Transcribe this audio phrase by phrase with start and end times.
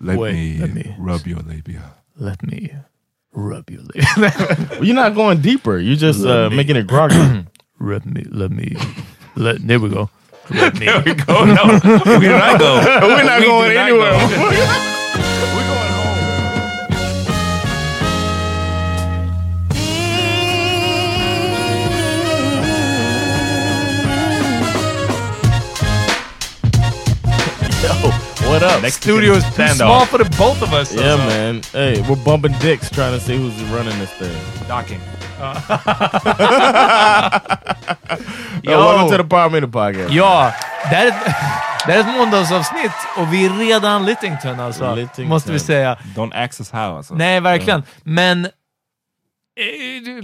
[0.00, 1.94] Let, Wait, me, let me- rub your labia.
[2.16, 2.70] Let me
[3.32, 4.78] rub your labia.
[4.82, 5.78] You're not going deeper.
[5.78, 7.46] You're just uh, making it groggy.
[7.78, 8.24] rub me.
[8.30, 8.76] Let me.
[9.36, 9.66] Let.
[9.66, 10.10] There we go.
[10.50, 10.86] Let me.
[10.86, 11.44] There we go.
[11.44, 12.80] No, we did not go.
[13.06, 14.12] We're not We going did not anywhere.
[14.12, 14.94] go.
[28.68, 28.82] Up?
[28.82, 30.94] Next studio is too Stand small for the both of us.
[30.94, 31.62] Yeah, man.
[31.72, 34.36] Hey, we're bumping dicks trying to see who's running this thing.
[34.68, 35.00] Docking.
[38.62, 40.12] Yo, welcome to the Power Meter Podcast.
[40.12, 40.52] Ja,
[40.90, 41.14] det är ett,
[41.86, 44.94] det här är ett måndagsavsnitt och vi är redan Littington alltså.
[44.94, 45.28] Littington.
[45.28, 45.96] Måste vi säga.
[46.16, 47.14] Don't access how alltså.
[47.14, 47.82] Nej, verkligen.
[48.02, 48.50] Men eh,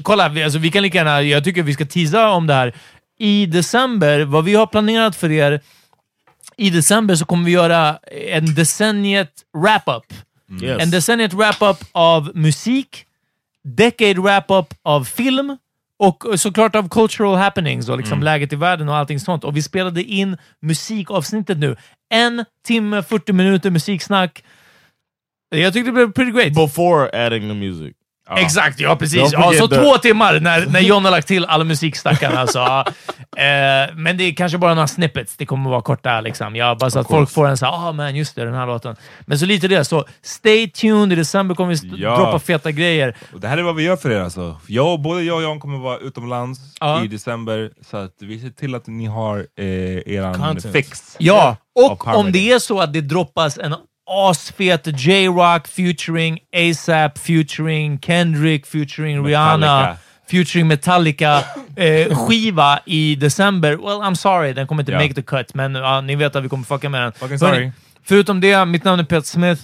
[0.03, 2.75] kolla, vi, alltså, vi kan lika gärna, jag tycker vi ska teasa om det här.
[3.19, 5.61] I december, vad vi har planerat för er,
[6.57, 7.99] i december så kommer vi göra
[8.31, 10.15] en decenniet wrap-up.
[10.63, 10.83] Yes.
[10.83, 13.07] En decenniet wrap-up av musik,
[13.65, 15.57] decade wrap-up av film
[15.99, 19.45] och såklart av cultural happenings och liksom läget i världen och allting sånt.
[19.45, 21.77] Och vi spelade in musikavsnittet nu.
[22.11, 24.45] En timme, 40 minuter musiksnack.
[25.51, 26.55] Jag tyckte det blev pretty great.
[26.55, 27.97] Before adding the music.
[28.31, 29.33] Exakt, ja precis.
[29.33, 32.41] Ja, så två timmar när, när John har lagt till alla musikstackarna.
[32.41, 32.85] Alltså.
[33.37, 35.37] Eh, men det är kanske bara några snippets.
[35.37, 36.57] Det kommer vara korta liksom.
[36.57, 38.67] Ja, bara så att folk får en så här, ah man, just det, den här
[38.67, 38.97] låten.
[39.21, 39.85] Men så lite det.
[39.85, 41.13] Så stay tuned.
[41.13, 42.17] I december kommer vi Ja.
[42.17, 43.17] droppa feta grejer.
[43.33, 44.57] Och det här är vad vi gör för er alltså.
[44.67, 47.05] Jag, både jag och Jan kommer vara utomlands Ja.
[47.05, 49.65] i december, så att vi ser till att ni har eh,
[50.15, 50.73] eran Content.
[50.73, 51.17] fix.
[51.19, 53.75] Ja, Av och om det är så att det droppas en
[54.07, 59.97] asfet J-Rock featuring ASAP, featuring Kendrick, featuring Rihanna, Metallica.
[60.31, 61.45] featuring Metallica
[61.77, 63.77] eh, skiva i december.
[63.77, 64.99] Well, I'm sorry, den kommer inte Ja.
[64.99, 67.13] make the cut, men ja, ni vet att vi kommer fucka med den.
[67.13, 67.53] Fucking sorry.
[67.59, 67.73] Hörni,
[68.05, 69.63] förutom det, mitt namn är Peter Smith.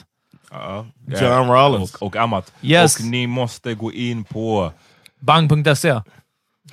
[0.50, 0.86] Ja.
[1.06, 1.94] John Rollins.
[1.94, 2.52] Och, och Amat.
[2.62, 2.98] Yes.
[2.98, 4.72] Och ni måste gå in på
[5.20, 6.00] Bang.se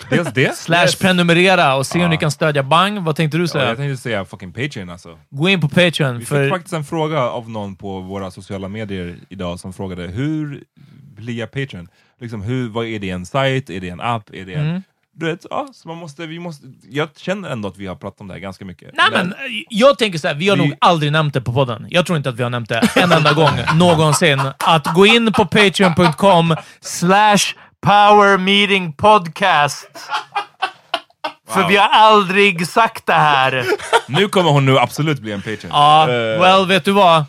[0.09, 0.57] dels det.
[0.57, 0.95] slash Yes.
[0.95, 3.03] prenumerera och se om ni kan stödja Bang.
[3.03, 3.67] Vad tänkte du Ja, säga?
[3.67, 5.19] jag tänkte säga fucking Patreon alltså.
[5.29, 6.13] Gå in på Patreon.
[6.13, 10.07] Vi fick För, faktiskt en fråga av någon på våra sociala medier idag som frågade
[10.07, 10.63] hur
[11.15, 11.87] blir jag Patreon?
[12.19, 13.69] Liksom, hur, vad är det en sajt?
[13.69, 14.29] Är det en app?
[14.33, 14.69] Är det en...
[14.69, 14.81] Mm.
[15.19, 18.21] Du vet, ja, så man måste, vi måste, jag känner ändå att vi har pratat
[18.21, 18.89] om det här ganska mycket.
[18.93, 19.37] Nej, men, eh,
[19.69, 21.87] jag tänker så här, vi har Vi- nog aldrig nämnt det på podden.
[21.89, 24.41] Jag tror inte att vi har nämnt det en enda gång någonsin.
[24.57, 27.37] Att gå in på patreon.com slash
[27.85, 29.87] power meeting podcast.
[31.49, 33.65] För vi har aldrig sagt det här.
[34.07, 35.71] Nu kommer hon nu absolut bli en Patreon.
[35.71, 36.05] Ja,
[36.39, 37.25] well, vet du vad?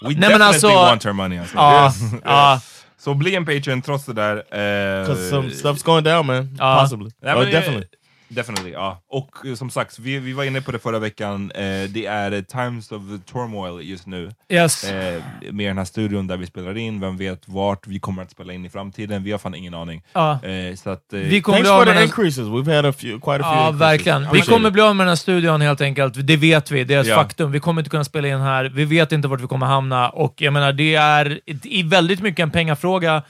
[0.00, 1.56] We men definitely alltså- want her money alltså.
[1.56, 1.94] Ja, Yes.
[2.24, 2.60] ja.
[3.00, 4.36] Så bli en Patreon trots det där.
[4.36, 6.56] eh, Because some stuff's going down, man.
[6.58, 6.80] Ja.
[6.82, 7.10] Possibly.
[7.22, 7.86] Nej, oh, men, definitely.
[8.28, 9.00] Definitely, ja.
[9.08, 12.42] Och eh, som sagt, vi, vi var inne på det förra veckan, eh, det är
[12.42, 14.30] Times of the Turmoil just nu.
[14.48, 14.84] Yes.
[14.84, 15.22] Eh,
[15.52, 18.52] med den här studion där vi spelar in, vem vet vart vi kommer att spela
[18.52, 20.02] in i framtiden, vi har fan ingen aning.
[20.12, 20.32] Ja.
[20.44, 22.38] Eh, så att, eh, Vi kommer Thanks for the increases.
[22.46, 23.80] We've had a few, quite a few Ja, increases.
[23.80, 24.26] verkligen.
[24.32, 26.26] Vi kommer bli av med den här studion helt enkelt.
[26.26, 26.84] Det vet vi.
[26.84, 27.14] Det är ett Ja.
[27.14, 27.52] faktum.
[27.52, 28.64] Vi kommer inte kunna spela in här.
[28.74, 30.08] Vi vet inte vart vi kommer hamna.
[30.08, 33.22] Och jag menar, det är i väldigt mycket en pengafråga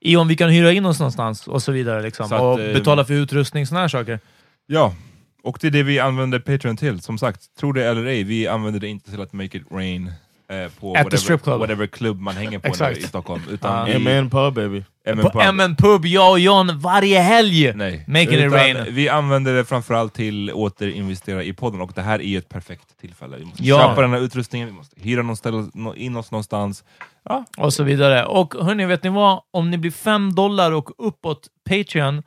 [0.00, 2.02] i om vi kan hyra in oss någonstans och så vidare.
[2.02, 2.28] Liksom.
[2.28, 4.20] Så att, och eh, betala för utrustning, sådana här saker.
[4.66, 4.94] Ja,
[5.42, 7.56] Och det är det vi använder Patreon till, som sagt.
[7.60, 10.12] Tro det eller ej, vi använder det inte till att make it rain
[10.48, 11.58] eh, på At the strip club.
[11.58, 13.42] whatever, whatever klubb man hänger på där i Stockholm.
[13.50, 13.98] Utan Ja.
[13.98, 14.84] vi, MN pub baby.
[15.06, 15.54] MN På pub.
[15.54, 17.72] MN Pub, jag och John varje helg!
[17.74, 18.04] Nej.
[18.08, 18.76] Making it Utan rain.
[18.90, 22.98] Vi använder det framförallt till återinvestera i podden och det här är ju ett perfekt
[23.00, 23.36] tillfälle.
[23.36, 23.78] Vi måste Ja.
[23.88, 25.66] köpa den här utrustningen, vi måste hyra någon ställe,
[25.96, 26.84] in oss någonstans.
[27.24, 28.24] Ja, och så vidare.
[28.26, 29.40] Och hörni, vet ni vad?
[29.50, 32.22] Om ni blir 5 dollar och uppåt Patreon,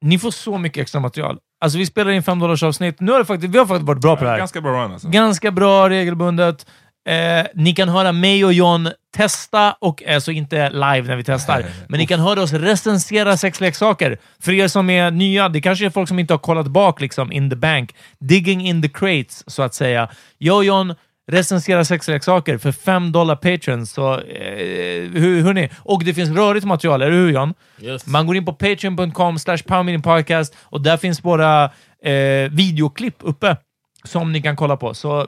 [0.00, 1.38] ni får så mycket extra material.
[1.60, 3.00] Alltså vi spelar in 5 dollars avsnitt.
[3.00, 4.38] Nu har faktiskt, vi har faktiskt varit bra på det här.
[4.38, 5.08] ganska bra run alltså.
[5.08, 6.66] Ganska bra regelbundet.
[7.08, 11.64] Eh, ni kan höra mig och John testa, och alltså inte live när vi testar,
[11.88, 14.18] men ni kan höra oss recensera sexleksaker.
[14.40, 17.32] För er som är nya, det kanske är folk som inte har kollat bak liksom
[17.32, 17.94] in the bank.
[18.20, 20.08] Digging in the crates, så att säga.
[20.38, 20.94] Jag och John
[21.28, 23.86] recenserar sexleksaker för 5 dollar Patreon.
[23.86, 25.70] Så, eh, hur, hörni.
[25.78, 27.54] Och det finns rörigt material, eller hur John?
[27.80, 28.06] Yes.
[28.06, 29.58] Man går in på patreon.com slash
[30.02, 31.64] podcast och där finns våra
[32.02, 33.56] eh, videoklipp uppe
[34.04, 34.94] som ni kan kolla på.
[34.94, 35.26] Så eh,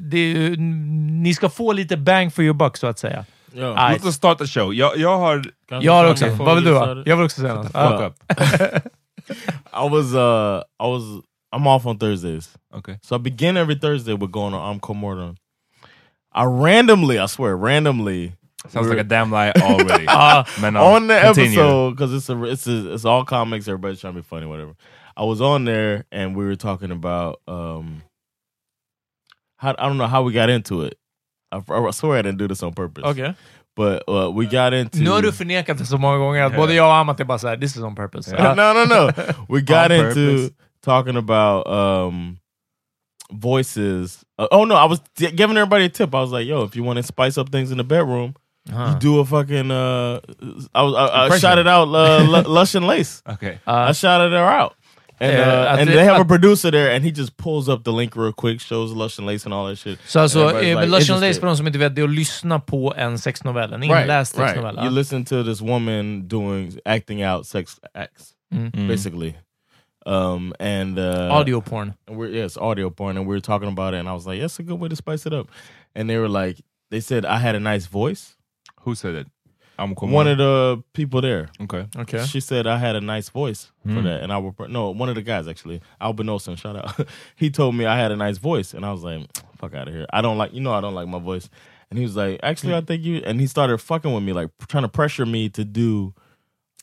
[0.00, 0.54] det,
[1.22, 3.24] ni ska få lite bang for your buck, så att säga.
[3.54, 3.90] Ja.
[3.92, 4.74] Låt oss starta show.
[4.74, 5.44] Jag, jag har...
[5.80, 6.28] Jag har också.
[6.28, 7.02] Vad vill du ha?
[7.06, 7.72] Jag vill också säga något.
[7.72, 8.14] Fuck up.
[9.72, 11.02] I was uh I was
[11.52, 12.48] I'm off on Thursdays.
[12.72, 12.98] Okay.
[13.02, 15.36] So I begin every Thursday with going on I'm Comordon.
[16.32, 18.32] I randomly, I swear, randomly
[18.68, 20.04] Sounds like a damn lie already.
[20.08, 21.58] Ah, Men, uh, on the continue.
[21.58, 23.66] episode because it's a it's a, it's all comics.
[23.66, 24.74] Everybody's trying to be funny, whatever.
[25.16, 28.02] I was on there and we were talking about um
[29.56, 30.96] how I don't know how we got into it.
[31.50, 33.04] I, I swear I didn't do this on purpose.
[33.04, 33.34] Okay.
[33.74, 36.74] but uh, we got into Nu har du förnekat det så många gånger att både
[36.74, 38.36] jag och Amat är bara såhär, this is on purpose.
[38.36, 39.10] no, no, no.
[39.48, 40.50] We got into purpose.
[40.82, 42.38] Talking about um
[43.32, 44.24] voices.
[44.38, 46.14] Uh, oh no, I was giving everybody a tip.
[46.14, 48.34] I was like, "Yo, if you want to spice up things in the bedroom,
[48.70, 48.92] Aha.
[48.94, 50.20] you do a fucking." Uh,
[50.74, 51.40] I was I, I Impression.
[51.40, 53.22] shouted out uh, Lush and Lace.
[53.28, 53.58] Okay.
[53.66, 54.74] Ah, I shouted her out.
[55.20, 57.68] And, Yeah, uh, and thi- they have I- a producer there, and he just pulls
[57.68, 59.98] up the link real quick, shows Lush and Lace and all that shit.
[60.06, 61.40] så alltså, Everybody's eh, like, Lush and Lace, interested.
[61.40, 63.72] för de som inte vet, det är att lyssna på en sexnovell.
[63.72, 64.50] En Right, inläst right.
[64.50, 64.84] sexnovell.
[64.84, 68.88] You listen to this woman doing acting out sex acts, Mm.
[68.88, 69.34] basically.
[70.06, 71.94] Um, and uh, Audio porn.
[72.08, 74.40] And we're yes, audio porn, and we were talking about it, and I was like,
[74.40, 75.48] "That's a good way to spice it up."
[75.94, 76.60] And they were like,
[76.90, 78.36] they said I had a nice voice.
[78.82, 79.26] Who said it?
[79.78, 81.86] I'm One of the people there, Okay.
[81.96, 82.24] Okay.
[82.26, 84.04] she said I had a nice voice for Mm.
[84.04, 87.08] that, and I would no one of the guys actually, Albin Olsen, shout out.
[87.36, 89.26] he told me I had a nice voice, and I was like,
[89.56, 90.06] "Fuck out of here!
[90.12, 91.48] I don't like you know I don't like my voice."
[91.90, 94.50] And he was like, "Actually, I think you," and he started fucking with me, like
[94.68, 96.14] trying to pressure me to do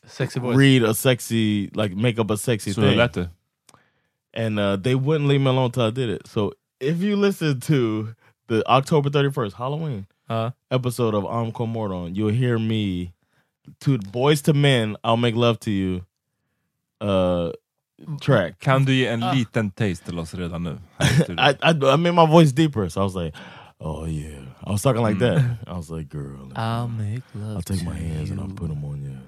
[0.06, 0.56] Sexy voice.
[0.56, 2.98] read a sexy, like make up a sexy Så thing.
[2.98, 3.28] det
[4.32, 6.26] and uh, they wouldn't leave me alone till I did it.
[6.28, 8.14] So if you listen to
[8.46, 10.50] the October 31st Halloween Ja.
[10.70, 13.12] episode of I'm Comordon, you'll hear me
[13.80, 16.04] to boys to men, I'll make love to you
[17.00, 17.50] uh
[18.20, 18.58] track.
[18.60, 19.32] Kan du ge en Ah.
[19.32, 20.78] liten taste till oss redan nu?
[21.38, 23.34] I, I I made my voice deeper, so I was like,
[23.80, 25.58] "Oh yeah," I was talking like that.
[25.66, 28.68] I was like, "Girl, I'll make love I'll take to my hands and I'll put
[28.68, 29.18] them on your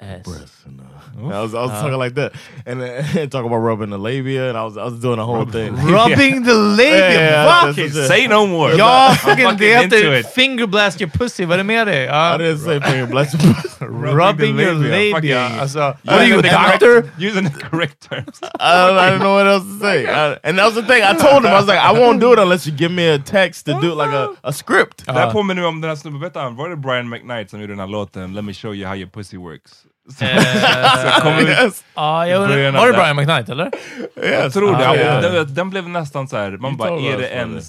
[0.00, 0.22] Ass.
[0.24, 1.80] breasts." And, uh, I was I was Ah.
[1.82, 2.32] talking like that,
[2.66, 5.46] and then talk about rubbing the labia, and I was I was doing a whole
[5.46, 5.74] thing.
[5.96, 7.10] Rubbing the labia!
[7.10, 7.66] Yeah, Va?
[7.72, 8.74] that's- that's- Say no more!
[8.76, 10.26] Ja, I'm fucking, det fucking into heter it.
[10.26, 11.44] finger blast your pussy.
[11.44, 12.04] Vad är det med dig?
[12.04, 13.34] I didn't say finger blast.
[13.80, 15.12] Rubbing, the your labia.
[15.12, 15.48] labia.
[15.48, 17.02] Fucking- Alltså, what are you, a Using the doctor?
[17.02, 18.38] correct- Using the correct terms.
[18.42, 20.06] I, don't, I didn't know what else to say.
[20.06, 21.02] I- and that was the thing.
[21.02, 23.18] I told him I was like, I won't do it unless you give me a
[23.18, 25.06] text to do like a, a script.
[25.06, 27.60] Det här påminner mig om den här snubben, vet han, var det Brian McKnight som
[27.60, 29.72] gjorde den här låten Let me show you how your pussy works?
[30.08, 31.84] Ut, yes.
[31.94, 32.92] Ja, jag undrar, var det.
[32.92, 33.70] Brian McKnight, eller?
[34.42, 34.88] jag tror det.
[34.88, 35.28] Ah, Ja, ja.
[35.30, 36.50] Den, den blev nästan så här.
[36.50, 37.60] man You bara, är det en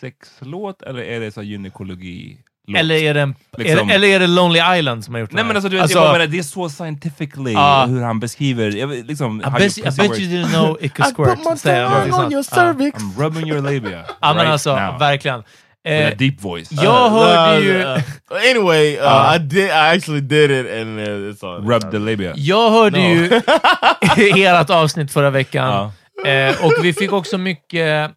[0.00, 2.38] sexlåt eller är det så här gynekologi?
[2.76, 5.32] Eller är, det en, Liksom- är, det, eller är det Lonely Island som har gjort
[5.32, 7.86] Nej det men alltså, du vet, jag bara menar, det är så scientifically Ah.
[7.86, 10.20] hur han beskriver, jag vet, liksom, I how bet, your I pussy bet works.
[10.20, 11.28] you didn't know it could I squirt.
[11.38, 12.56] put my säger han, tongue någonting on your Ja.
[12.56, 13.02] cervix.
[13.02, 14.98] I'm rubbing your labia Ja, men right alltså, now.
[14.98, 15.42] verkligen.
[15.86, 16.68] A deep voice.
[16.72, 17.78] jag hörde Uh, ju...
[17.78, 18.00] uh,
[18.50, 19.34] anyway, uh, Uh.
[19.36, 19.64] I did.
[19.66, 21.68] I actually did it, and uh, it's on.
[21.68, 22.32] Rub the labia.
[22.36, 23.04] Jag hörde No.
[23.04, 23.40] ju
[24.46, 25.90] ert avsnitt förra veckan.
[26.26, 28.10] Eh, och vi fick också mycket...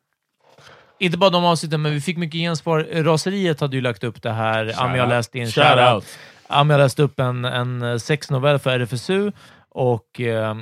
[1.00, 2.88] Inte bara de avsnitten, men vi fick mycket gensvar.
[3.04, 4.74] Raseriet hade ju lagt upp det här.
[4.78, 5.46] Ami har läst in.
[5.52, 6.06] Shout Shout out.
[6.48, 9.32] Ami har läst upp en, en sexnovell för RFSU
[9.76, 10.56] och eh,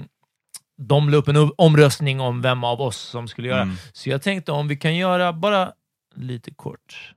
[0.88, 3.62] de la upp en omröstning om vem av oss som skulle göra.
[3.62, 3.76] Mm.
[3.94, 5.72] Så jag tänkte om vi kan göra bara
[6.18, 7.14] lite kort.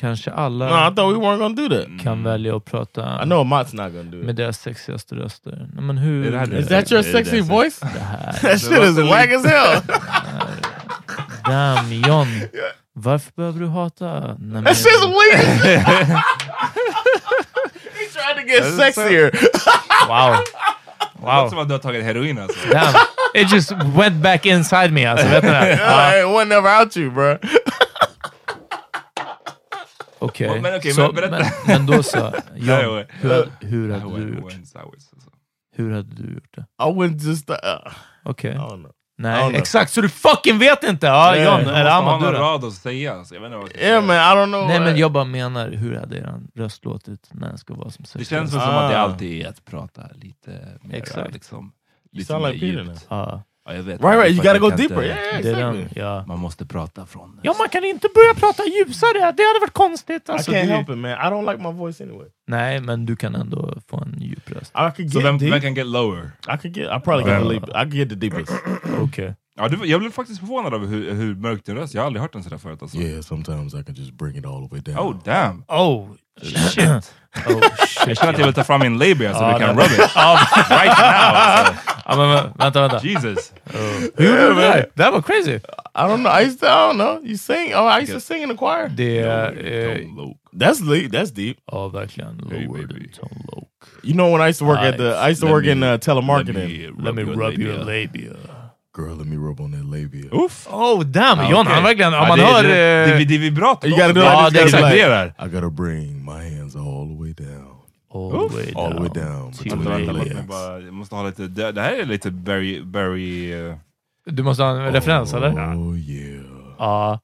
[0.00, 2.04] Kanske alla No, I thought we weren't gonna do that.
[2.04, 5.68] kan välja att prata I know Amat's not gonna do med deras sexigaste röster.
[5.74, 6.54] Nej, men hur...
[6.58, 7.80] Is that your sexy voice?
[7.80, 8.32] det här?
[8.42, 9.80] That shit is whack as hell.
[11.44, 12.26] Damn, John.
[12.92, 14.20] Varför behöver du hata?
[14.20, 15.46] Nej, men, That shit's weird.
[17.98, 19.30] He's trying to get sexier.
[20.08, 20.36] wow.
[21.20, 21.48] Det låter Wow.
[21.50, 22.68] som att du har tagit heroin alltså.
[22.72, 22.94] Damn.
[23.34, 25.76] It just went back inside me alltså, vet ni det?
[25.80, 27.36] Ja, it went never out you bro.
[30.20, 30.60] Okej.
[30.60, 32.18] Men okej, Så, men men, men då så,
[32.54, 34.52] John, hur, hade- hur Det hade du det gjort?
[35.12, 35.30] alltså.
[35.76, 36.60] Hur hade du gjort det?
[36.60, 37.50] I wouldn't just.
[37.50, 37.56] Uh,
[38.24, 38.58] Okej.
[39.18, 39.54] Nej, know.
[39.60, 39.92] exakt.
[39.92, 41.06] Så du fucking vet inte!
[41.06, 42.42] Ja, Nej, John, eller måste ha Ahmad, du då?
[42.42, 43.14] rad att säga.
[43.14, 43.34] Alltså.
[43.34, 44.66] Jag vet inte vad jag ska Yeah man, I don't know.
[44.68, 47.90] Nej, men uh, jag bara menar, hur hade er röst låtit när den ska vara
[47.90, 48.40] som Det sexuell?
[48.40, 49.02] känns väl som att det Ah.
[49.02, 50.50] alltid är att prata lite
[50.82, 51.32] mer Exakt.
[51.34, 51.72] liksom,
[52.12, 53.06] lite mer djupt.
[53.10, 54.00] Ja, Ja, jag vet.
[54.04, 54.30] Right, right.
[54.30, 55.02] You gotta jag go deeper.
[55.04, 56.02] Yeah, det är exactly.
[56.02, 56.24] Ja.
[56.26, 57.38] Man måste prata från...
[57.42, 59.18] ja, man kan inte börja prata ljusare.
[59.18, 60.28] Det hade varit konstigt.
[60.28, 61.10] I Alltså, can't det- help it, man.
[61.10, 62.26] I don't like my voice anyway.
[62.46, 64.72] Nej, men du kan ändå få en djup röst.
[64.74, 65.52] I could Så get vem, deep.
[65.54, 66.30] vem kan get lower?
[66.54, 66.86] I could get.
[66.96, 67.48] I probably get Vem?
[67.48, 67.70] the.
[67.70, 68.52] I could get the deepest.
[69.00, 69.34] Okej.
[69.56, 72.22] Ja, du, jag blev faktiskt förvånad över hur, hur mörk din röst Jag har aldrig
[72.22, 72.82] hört den sådär förut.
[72.82, 72.98] Alltså.
[72.98, 74.98] Yeah, sometimes I can just bring it all the way down.
[74.98, 75.64] Oh damn!
[75.68, 76.08] Oh,
[76.42, 76.78] shit.
[76.88, 77.02] oh,
[77.46, 78.18] Jag shit.
[78.18, 79.98] känner att jag vill ta fram min labia så du kan rub it.
[80.70, 81.34] right now!
[81.34, 81.74] Alltså.
[82.10, 83.06] Ja, men, men, vänta, vänta.
[83.06, 83.52] Jesus!
[84.16, 84.86] Hur gjorde du det där?
[84.94, 85.50] Det här var crazy.
[85.94, 86.32] I don't know.
[86.40, 86.66] I used to.
[86.66, 87.20] I don't know.
[87.24, 87.74] You sing?
[87.74, 88.88] Oh, I used to sing in the choir.
[88.88, 89.50] Det är...
[89.64, 90.34] Eh, Don't.
[90.52, 91.12] That's deep.
[91.12, 91.56] That's deep.
[91.72, 92.40] ja, verkligen.
[92.50, 92.94] Hey, Lower baby.
[92.94, 93.66] than tone.
[94.02, 95.08] You know when I used to work at the.
[95.26, 97.04] I used to Let work in me- uh, telemarketing.
[97.04, 98.36] Let me rub your labia.
[98.96, 100.34] Girl, let me rub on that labia.
[100.34, 100.66] Oof.
[100.70, 101.38] Oh damn!
[101.50, 101.74] John, okej.
[101.74, 102.14] han verkligen...
[102.14, 102.62] Om Ja, man det, hör...
[102.62, 102.68] Det,
[103.06, 103.86] det, det, det är vibrato.
[103.86, 104.74] You gotta do Ja, det är this.
[104.74, 105.32] exakt det.
[105.46, 107.69] I gotta bring my hands all the way down.
[108.10, 109.24] All the way All the way down.
[109.24, 109.52] down.
[109.52, 110.34] to between Vänta, the vänta, låt legs.
[110.34, 113.54] mig bara, jag måste ha lite, det, det här är lite very, very...
[113.70, 113.74] Uh,
[114.24, 115.50] Du måste ha en referens, eller?
[115.76, 116.44] Oh yeah.
[116.78, 117.20] Ja.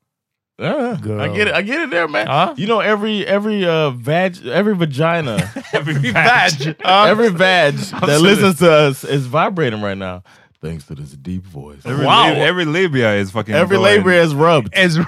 [0.58, 1.20] Yeah, Girl.
[1.20, 1.54] I get it.
[1.54, 2.26] I get it there, man.
[2.26, 2.54] Huh?
[2.56, 5.36] You know every every uh vag every vagina
[5.74, 6.74] every Badge!
[6.82, 7.74] every vag
[8.06, 10.22] that listens to us is vibrating right now.
[10.62, 11.82] Thanks to this deep voice.
[11.84, 12.32] Every, Wow.
[12.32, 14.72] every labia is fucking Every going- labor is rubbed.
[14.74, 14.98] Is-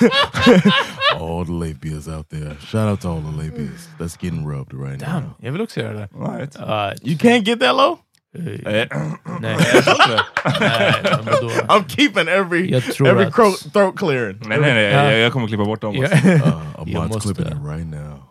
[1.20, 2.56] all the labias out there.
[2.60, 5.34] Shout out to all the labias that's getting rubbed right Damn, now.
[5.38, 6.08] jag vill också göra det.
[6.14, 6.56] Right.
[6.58, 7.98] Ja, You can't get that low.
[8.38, 8.88] Eh, nej.
[9.40, 9.56] Nej,
[11.02, 11.48] men vadå?
[11.68, 14.38] I'm keeping every Jag tror every att- cro- throat clearing.
[14.46, 15.10] nej, nej, nej, Ja.
[15.10, 15.94] jag, jag kommer klippa bort dem.
[15.94, 16.02] Ja.
[16.02, 16.28] alltså.
[16.28, 18.22] Uh, Jag Ahmad's måste- clipping it right now.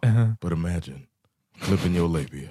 [0.41, 0.99] But imagine
[1.61, 2.49] clipping your labia.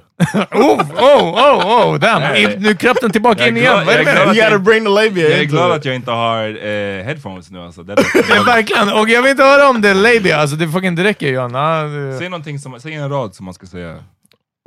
[0.52, 2.37] Oh, oh, oh, oh, damn!
[2.37, 3.73] In, nu kröp den tillbaka Jag är in igen.
[3.87, 4.37] Vad är det är med?
[4.37, 7.61] You gotta bring the labia Jag är glad att jag inte har eh, headphones nu
[7.61, 7.82] alltså.
[7.82, 7.92] Det
[8.28, 8.88] Ja, Verkligen!
[8.92, 12.28] Och jag vill inte höra om det labia, alltså det fucking det räcker det- Säg
[12.28, 13.92] någonting som, säg en rad som man ska säga.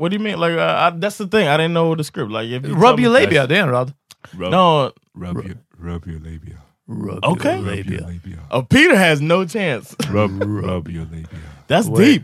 [0.01, 0.39] What do you mean?
[0.39, 1.47] Like uh, I, that's the thing.
[1.47, 2.31] I didn't know the script.
[2.31, 3.91] Like if you Rub your labia, det är en rad.
[4.31, 6.57] Rub, No, rub, your, rub your labia.
[6.87, 7.55] Rub Okay.
[7.57, 8.07] your Rub your labia.
[8.07, 8.37] labia.
[8.51, 9.95] uh, Peter has no chance.
[10.11, 11.27] Rub, rub your labia.
[11.67, 12.05] That's Wait.
[12.05, 12.23] deep.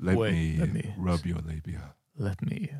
[0.00, 1.80] Let, Wait, me, let me- rub your labia.
[2.18, 2.70] Let me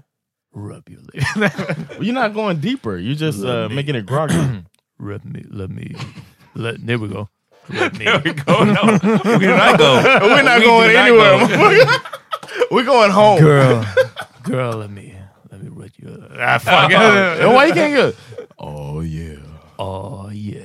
[0.52, 1.86] rub your labia.
[2.00, 2.96] You're not going deeper.
[2.96, 4.64] You're just uh, making it groggy.
[4.98, 5.94] rub me, let me...
[6.54, 7.28] Let, there we go.
[7.68, 8.04] Rub me.
[8.06, 8.64] There we go.
[8.64, 10.00] No, we do not go.
[10.22, 12.00] We're not We going do not anywhere.
[12.70, 13.40] We're going home.
[13.40, 13.86] Girl,
[14.42, 15.14] girl, let me,
[15.50, 16.16] let me rub your...
[16.40, 16.90] Ah, fuck.
[16.90, 18.12] And why you can't go?
[18.58, 19.36] Oh yeah.
[19.78, 20.64] oh yeah.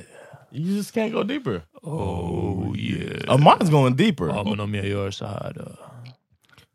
[0.50, 1.62] You just can't go deeper.
[1.82, 3.22] Oh yeah.
[3.28, 4.28] Uh, mine's going deeper.
[4.28, 5.10] Ja, men om jag gör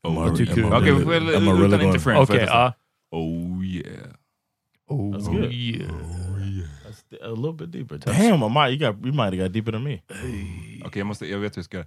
[0.01, 0.21] så här då?
[0.27, 0.73] Am I, tycker am?
[0.73, 1.87] I Okej, really, okay, am I really utan going?
[1.89, 2.33] interference.
[2.33, 2.73] Okej, får jag
[3.11, 3.85] Oh yeah.
[4.89, 5.51] Oh That's good.
[5.51, 5.91] yeah.
[6.85, 7.97] That's a little bit deeper.
[7.97, 8.71] Damn, I might.
[8.73, 9.05] You got.
[9.05, 10.01] You might have got deeper than me.
[10.85, 11.77] Okej, jag, måste, jag vet hur jag ska...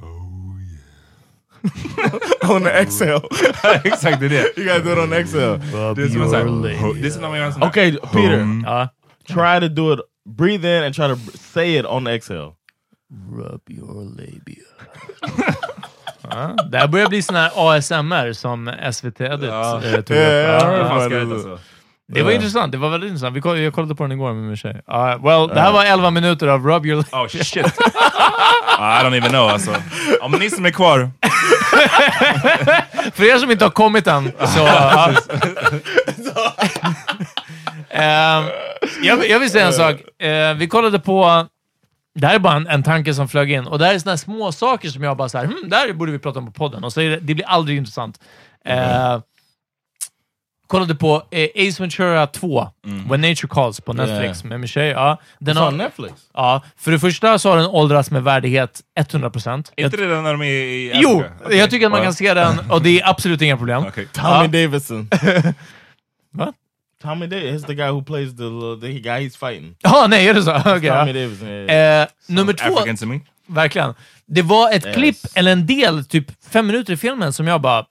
[0.00, 2.50] Oh yeah.
[2.50, 3.20] on the exhale,
[3.84, 4.58] Exakt, det är det.
[4.58, 5.58] you gotta do it on the exhale.
[5.72, 7.00] Rub Det är som en your sån här...
[7.02, 7.68] Det är som när man gör en sån här...
[7.68, 8.64] Okay, Peter, Hum.
[8.64, 8.88] Uh, ja.
[9.28, 10.00] try to do it.
[10.26, 12.52] Breathe in and try to b- say it on the exhale.
[13.30, 14.66] Rub your labia.
[16.30, 19.80] Ja, det här börjar bli sån här ASMR som SVT Edit Ja.
[19.84, 20.08] eh, tog upp.
[20.10, 21.08] ja,
[21.42, 21.58] så?
[22.12, 22.72] Det var intressant.
[22.72, 23.36] Det var väldigt intressant.
[23.36, 24.80] Vi koll, jag kollade på den igår med min tjej.
[24.86, 27.04] Ja, well, det här var 11 minuter av Rub your.
[27.12, 27.56] Oh shit.
[28.78, 29.70] I don't even know alltså.
[30.20, 31.10] Om ni som är kvar,
[33.14, 34.66] För er som inte har kommit än, så...
[37.90, 38.44] Ehm,
[39.02, 40.22] jag, jag vill säga en sak.
[40.22, 41.46] Eh, vi kollade på...
[42.14, 43.66] Det här är bara en, en tanke som flög in.
[43.66, 45.76] Och det här är såna här små saker som jag bara så här, hm, det
[45.76, 46.84] här borde vi prata om på podden.
[46.84, 48.20] Och så det, det blir aldrig intressant.
[48.64, 49.20] Eh,
[50.66, 52.68] kollade på eh, Ace Ventura 2,
[53.10, 54.88] When Nature Calls på Netflix med min tjej.
[54.88, 56.14] Ja, den har, Netflix.
[56.34, 59.72] ja, för det första så har den åldrats med värdighet 100%.
[59.76, 61.34] är inte det när de är i Jo, Afrika?
[61.44, 61.58] Okej.
[61.58, 63.84] jag tycker att man kan se den och det är absolut inga problem.
[63.88, 64.06] Okej.
[64.12, 64.46] Tommy Ja.
[64.46, 65.08] Davidson.
[66.34, 66.54] What?
[67.02, 68.44] Tommy Davis, the guy who plays the
[68.80, 69.76] the guy he's fighting.
[69.82, 70.56] Ja, nej, är det så?
[70.56, 71.08] Okej, ja.
[71.08, 72.02] Yeah.
[72.02, 73.20] Eh, nummer två, African to me.
[73.46, 73.94] verkligen.
[74.26, 74.96] Det var ett Yes.
[74.96, 77.86] klipp, eller en del, typ fem minuter i filmen, som jag bara...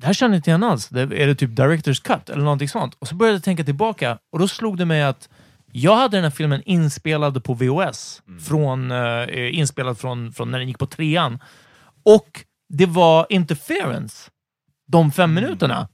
[0.00, 0.88] Det här känner jag inte igen alls.
[0.88, 2.94] Det, är det typ Director's Cut eller någonting sånt?
[2.98, 5.28] Och så började jag tänka tillbaka och då slog det mig att
[5.72, 8.22] jag hade den här filmen inspelad på VHS.
[8.48, 11.38] Från, eh, inspelad från, från när den gick på trean.
[12.04, 12.28] Och
[12.68, 14.30] det var interference
[14.88, 15.88] de fem minuterna.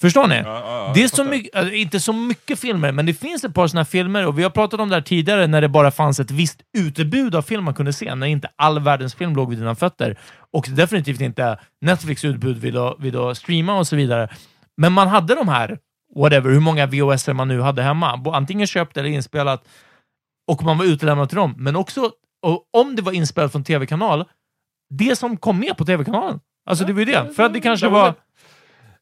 [0.00, 0.34] Förstår ni?
[0.34, 3.54] Ja, ja, det är så mycket, alltså, inte så mycket filmer, men det finns ett
[3.54, 5.90] par såna här filmer, och vi har pratat om det här tidigare, när det bara
[5.90, 9.50] fanns ett visst utbud av film man kunde se, när inte all världens film låg
[9.50, 10.18] vid dina fötter.
[10.52, 14.28] Och definitivt inte Netflix utbud vid att, vid att streama och så vidare.
[14.76, 15.78] Men man hade de här,
[16.16, 19.64] whatever, hur många VHS man nu hade hemma, antingen köpt eller inspelat,
[20.48, 21.54] och man var utlämnad till dem.
[21.56, 22.10] Men också,
[22.72, 24.24] om det var inspelat från tv-kanal,
[24.94, 26.40] det som kom med på tv-kanalen.
[26.66, 27.34] Alltså det var ju det.
[27.36, 28.14] För att det kanske var...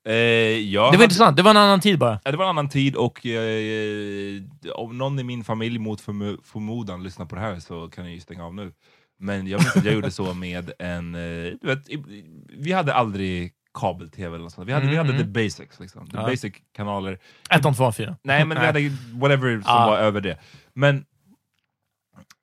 [0.08, 1.36] Eh, Det hade- var intressant.
[1.36, 2.20] Det var en annan tid bara.
[2.24, 4.42] Ja, det var en annan tid och eh,
[4.74, 8.14] om någon i min familj mot förmo- förmodan lyssnar på det här så kan jag
[8.14, 8.72] ju stänga av nu.
[9.20, 11.14] Men jag minns att jag gjorde så med en...
[11.14, 11.20] Eh,
[11.60, 11.78] du vet,
[12.58, 14.68] vi hade aldrig kabel-tv eller något sånt.
[14.68, 15.34] Vi hade, vi Mm, hade mm.
[15.34, 15.80] the basics.
[15.80, 16.06] Liksom.
[16.06, 16.26] The Ja.
[16.26, 17.18] basic kanaler.
[17.50, 18.16] Ettan, tvåan, fyran.
[18.22, 19.86] Nej, men vi hade whatever som Ja.
[19.86, 20.38] var över det.
[20.74, 21.04] Men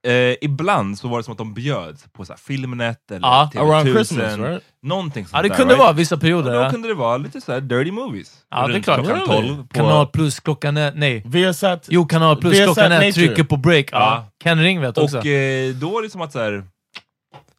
[0.05, 3.50] eh, ibland så var det som att de bjöd på så här, Filmnet eller Ja.
[3.53, 3.59] TV1000.
[3.59, 4.63] Around Christmas, right?
[4.81, 5.83] Någonting sånt Ja, det där, kunde right?
[5.83, 6.50] vara vissa perioder.
[6.50, 6.69] Och då ja.
[6.71, 8.45] kunde det vara lite så här dirty movies.
[8.50, 9.00] Ja, det är Runt klart.
[9.05, 9.47] Klockan Really?
[9.47, 11.24] 12 på, Kanal plus klockan ett, nej.
[11.25, 11.88] Viasat.
[11.89, 13.85] Jo, kanal plus Viasat klockan ett, trycker på break.
[13.91, 14.00] Ja.
[14.00, 14.25] Ja.
[14.43, 15.17] Ken Ring vet också.
[15.17, 16.63] Och eh, då är det som att så här,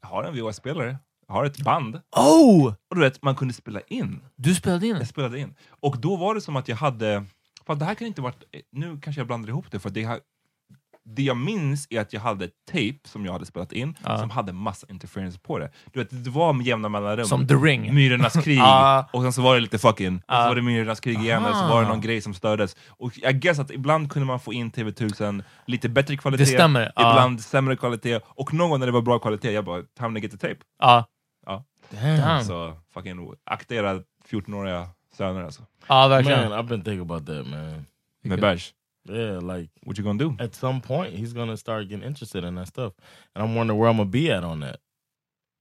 [0.03, 0.97] jag har en VHS-spelare,
[1.29, 2.67] jag har ett band, oh!
[2.67, 4.21] och du vet, man kunde spela in.
[4.37, 4.97] Du spelade in?
[4.97, 5.55] Jag spelade in.
[5.83, 7.25] Och då var det som att jag hade,
[7.67, 10.21] fan det här kan inte varit, nu kanske jag blandar ihop det, för det, här,
[11.09, 14.19] det jag minns är att jag hade ett tape som jag hade spelat in, Ja.
[14.19, 15.71] som hade massa interference på det.
[15.93, 17.27] Du vet, det var med jämna mellanrum.
[17.27, 17.95] Som The Ring.
[17.95, 19.09] Myrornas krig, Ja.
[19.13, 20.43] och sen så var det lite fucking, och Ja.
[20.43, 22.77] så var det Myrornas krig igen, och så var det någon grej som stördes.
[22.89, 26.93] Och jag guess att ibland kunde man få in TV1000 lite bättre kvalitet, Det stämmer,
[26.97, 30.23] ibland sämre kvalitet, och någon gång när det var bra kvalitet, jag bara, time to
[30.27, 30.61] get the tape.
[30.81, 31.05] Ja.
[31.47, 31.65] Ja.
[31.91, 32.45] Damn.
[32.45, 33.95] Så fucking akta era
[34.31, 35.63] 14-åriga söner alltså.
[35.89, 36.49] Ja, verkligen.
[36.51, 37.87] Man, I've been thinking about that, man.
[38.23, 38.73] Med bärs.
[39.09, 40.37] Yeah, like What you gonna do?
[40.39, 42.93] at some point he's gonna start getting interested in that stuff,
[43.35, 44.79] and I'm wondering where I'm gonna be at on that.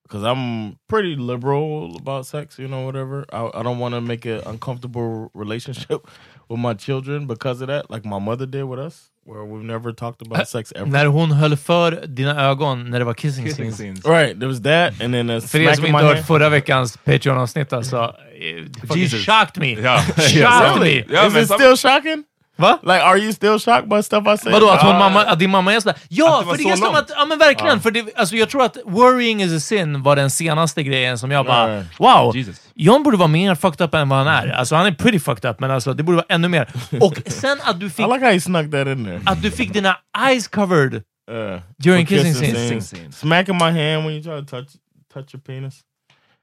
[0.08, 3.26] Because I'm pretty liberal about sex, you know, whatever.
[3.34, 6.08] I, I don't want to make an uncomfortable relationship
[6.48, 9.92] with my children because of that, like my mother did with us, where we've never
[9.94, 10.86] talked about sex ever.
[10.92, 14.02] När hon höll för dina ögon när det var kissing, Kissing scenes.
[14.04, 14.06] scenes.
[14.06, 16.16] Right, there was that, and then a För er som smack in inte my hört
[16.16, 16.26] hand.
[16.28, 18.16] förra veckans Patreon-avsnitt alltså.
[18.40, 19.24] eh, Jesus.
[19.26, 19.82] shocked me!
[19.82, 19.98] Ja.
[20.02, 21.04] Shocked me!
[21.10, 22.24] Ja, Is men it still shocking?
[22.58, 22.80] Va?
[22.84, 24.52] Like, are you still shocked by stuff I say?
[24.54, 25.00] Vadå, att, hon Ah.
[25.00, 25.98] mamma, att din mamma är sådär?
[26.10, 26.98] Ja, Att det för det är som långt.
[26.98, 30.16] att, ja men verkligen, för det, alltså, jag tror att worrying is a sin var
[30.16, 32.00] den senaste grejen som jag bara, Right.
[32.00, 32.62] wow, Jesus.
[32.76, 34.48] John borde vara mer fucked up än vad han är.
[34.52, 36.68] Alltså han är pretty fucked up, men alltså, det borde vara ännu mer.
[37.02, 39.22] Och sen att du I fick, like how you snuck that in there.
[39.26, 39.98] att du fick dina
[40.30, 42.90] eyes covered Uh, during kissing kissing scenes.
[42.90, 43.18] scenes.
[43.18, 44.68] Smacking my hand when you try to touch
[45.14, 45.74] touch your penis.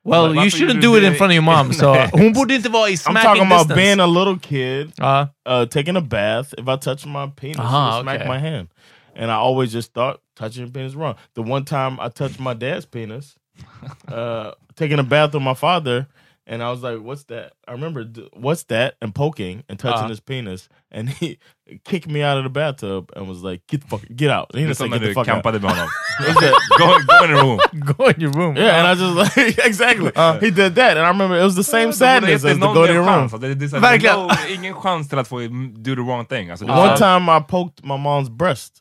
[0.05, 2.85] Well, you shouldn't do it in front of your mom, So hon borde inte vara
[2.89, 3.77] i I'm smacking talking about distance.
[3.77, 5.27] being a little kid, Ja.
[5.47, 6.55] uh, taking a bath.
[6.59, 8.29] If I touch my penis, she would smack okay.
[8.29, 8.69] my hand.
[9.15, 11.15] And I always just thought touching your penis is wrong.
[11.35, 13.37] The one time I touched my dad's penis,
[14.09, 16.07] uh, taking a bath with my father,
[16.47, 20.09] and I was like, "What's that?" I remember, "What's that?" and poking and touching Uh.
[20.09, 21.39] his penis, and he
[21.85, 24.59] kicked me out of the bathtub and was like, "Get the fuck, get out!" He
[24.61, 25.43] Det är didn't say get the fuck out.
[25.43, 25.89] campade med honom.
[26.27, 27.59] He said, Go, go in the room.
[27.97, 28.57] Go in your room.
[28.57, 30.11] Yeah, and I just like exactly.
[30.41, 32.87] he did that, and I remember it was the same borde sadness as the go
[32.87, 33.29] to your room.
[33.29, 33.41] chans.
[33.41, 34.17] Det- det är så här, Verkligen.
[34.27, 35.39] no, ingen chans till att få
[35.79, 36.51] do the wrong thing.
[36.51, 38.79] Alltså, One time I poked my mom's breast.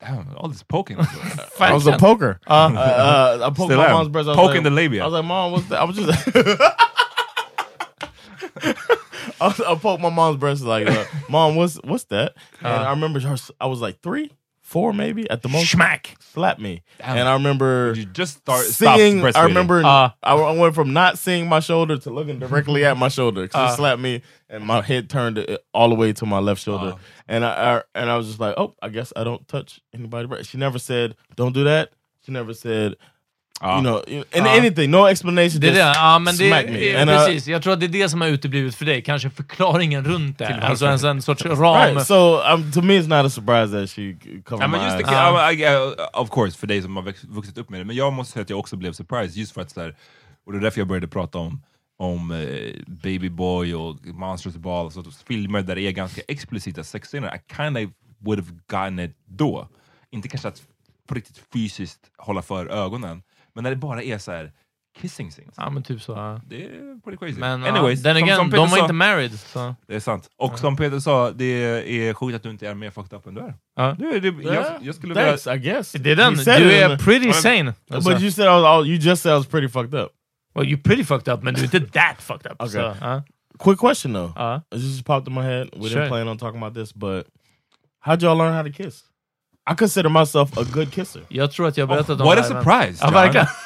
[0.00, 0.96] Damn, all this poking.
[1.60, 2.40] I was a poker.
[2.50, 3.92] Uh, uh, I poked Still my am.
[3.92, 4.26] mom's breast.
[4.28, 5.02] I was Poking like, the labia.
[5.02, 5.80] I was like, Mom, what's that?
[5.80, 6.26] I was just.
[9.40, 12.34] I, was, I poked my mom's breast like, uh, Mom, what's what's that?
[12.60, 13.36] And I remember her.
[13.60, 15.70] I was like three, four, maybe at the most.
[15.70, 16.16] Smack!
[16.20, 19.22] slap me, and I remember You just start, seeing.
[19.24, 20.10] I remember Uh.
[20.22, 23.46] I, I went from not seeing my shoulder to looking directly at my shoulder.
[23.48, 23.72] 'cause Uh.
[23.72, 26.92] it slapped me, and my head turned uh, all the way to my left shoulder.
[26.94, 26.98] Uh.
[27.28, 30.26] And I, I and I was just like, oh, I guess I don't touch anybody.
[30.26, 30.50] breast.
[30.50, 31.92] She never said, don't do that.
[32.24, 32.94] She never said,
[33.60, 33.72] Ja.
[33.74, 33.96] you know,
[34.36, 34.52] and Uh.
[34.58, 35.60] anything, no explanation.
[35.60, 36.96] Det är just det, ja men det, smack me.
[37.02, 37.46] And, uh, precis.
[37.46, 39.02] Jag tror att det är det som har uteblivit för dig.
[39.02, 40.54] Kanske förklaringen runt det.
[40.62, 41.60] Alltså en, en sorts ram.
[41.94, 42.06] Right.
[42.06, 44.96] So um, to me, it's not a surprise that she covered Ja, men my just
[44.96, 45.06] eyes.
[45.06, 45.62] det, ja, I-
[45.92, 47.84] I- of course, för dig som har växt- vuxit upp med det.
[47.84, 49.96] Men jag måste säga att jag också blev surprised, just för att så här,
[50.46, 51.62] och det är därför jag började prata om,
[51.98, 52.46] om eh,
[52.86, 57.34] Baby Boy och Monsters Ball, så filmer där det är ganska explicita sexscener.
[57.36, 57.84] I kind of
[58.18, 59.68] would have gotten it då.
[60.10, 60.62] Inte kanske att
[61.08, 63.22] på riktigt fysiskt hålla för ögonen,
[63.54, 64.52] men när det bara är så här
[65.00, 65.54] kissing scenes.
[65.56, 66.12] Ja men typ så.
[66.12, 66.40] ja.
[66.46, 67.40] Det är pretty crazy.
[67.40, 69.38] Men Anyways, ja, den som- again, som de var inte married.
[69.40, 69.74] Så.
[69.86, 70.28] Det är sant.
[70.36, 71.44] Och som Peter sa, det
[72.08, 73.54] är sjukt att du inte är mer fucked up än du är.
[73.76, 73.96] Ja.
[73.98, 75.36] Jag, jag skulle vilja...
[75.36, 75.92] thanks, I guess.
[75.92, 76.36] Det är den.
[76.38, 77.74] He said Du it är pretty men- sane.
[77.90, 78.10] Alltså.
[78.10, 80.10] But you said I was you just said I was pretty fucked up.
[80.54, 82.60] well, you're pretty fucked up, men du är inte that fucked up.
[82.62, 82.68] Okay.
[82.68, 83.22] Så, ja.
[83.58, 84.32] Quick question though.
[84.36, 84.62] Ja.
[84.74, 85.68] It just popped in my head.
[85.76, 86.00] We Sure.
[86.00, 87.26] didn't plan on talking about this, but
[88.06, 89.02] how'd y'all learn how to kiss?
[89.70, 91.22] I consider myself a good kisser.
[91.28, 92.98] Jag tror att jag berättat om What det a men- surprise!
[93.00, 93.14] Ja, John.
[93.14, 93.46] verkligen.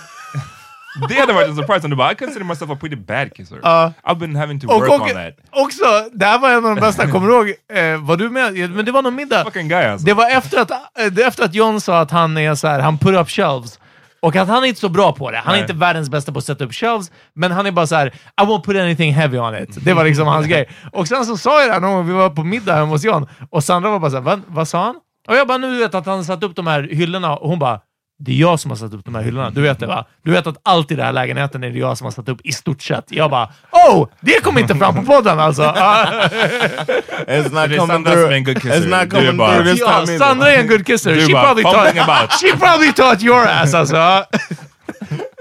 [1.09, 3.59] Det hade varit en surprise om du bara I consider myself a pretty bad kisser.
[3.63, 3.93] Ja.
[4.05, 5.35] I've been having to work och on that.
[5.51, 7.49] också, det här var en av de bästa, kommer du ihåg?
[7.73, 8.71] Eh, var du med?
[8.71, 9.45] Men det var någon middag.
[9.45, 10.07] Fucking guy alltså.
[10.07, 12.99] Det var efter att, eh, efter att John sa att han är så här, han
[12.99, 13.79] put up shelves.
[14.21, 15.37] Och att han är inte så bra på det.
[15.39, 15.61] Han är Nej.
[15.61, 18.07] inte världens bästa på att sätta upp shelves, men han är bara så här:
[18.43, 19.85] I won't put anything heavy on it.
[19.85, 20.69] Det var liksom hans grej.
[20.93, 23.05] Och sen så sa jag det här någon gång, vi var på middag hemma hos
[23.05, 24.95] John, och Sandra var bara såhär, vad, vad sa han?
[25.29, 27.81] Och jag bara, nu vet att han satt upp de här hyllorna, och hon bara,
[28.19, 29.51] det är jag som har satt upp de här hyllorna.
[29.51, 30.07] Du vet det va?
[30.23, 32.41] Du vet att allt i den här lägenheten är det jag som har satt upp
[32.45, 33.05] i stort sett.
[33.09, 34.09] Jag bara, oh!
[34.21, 35.63] Det kom inte fram på podden alltså!
[35.63, 38.23] It's not coming through.
[38.23, 38.81] som är en good kisser.
[38.81, 40.19] It's not coming bara- through this ja, time.
[40.19, 41.17] Sandra är en good kisser.
[41.17, 42.33] She bara, probably, taught, about.
[42.41, 43.97] she probably taught your ass alltså.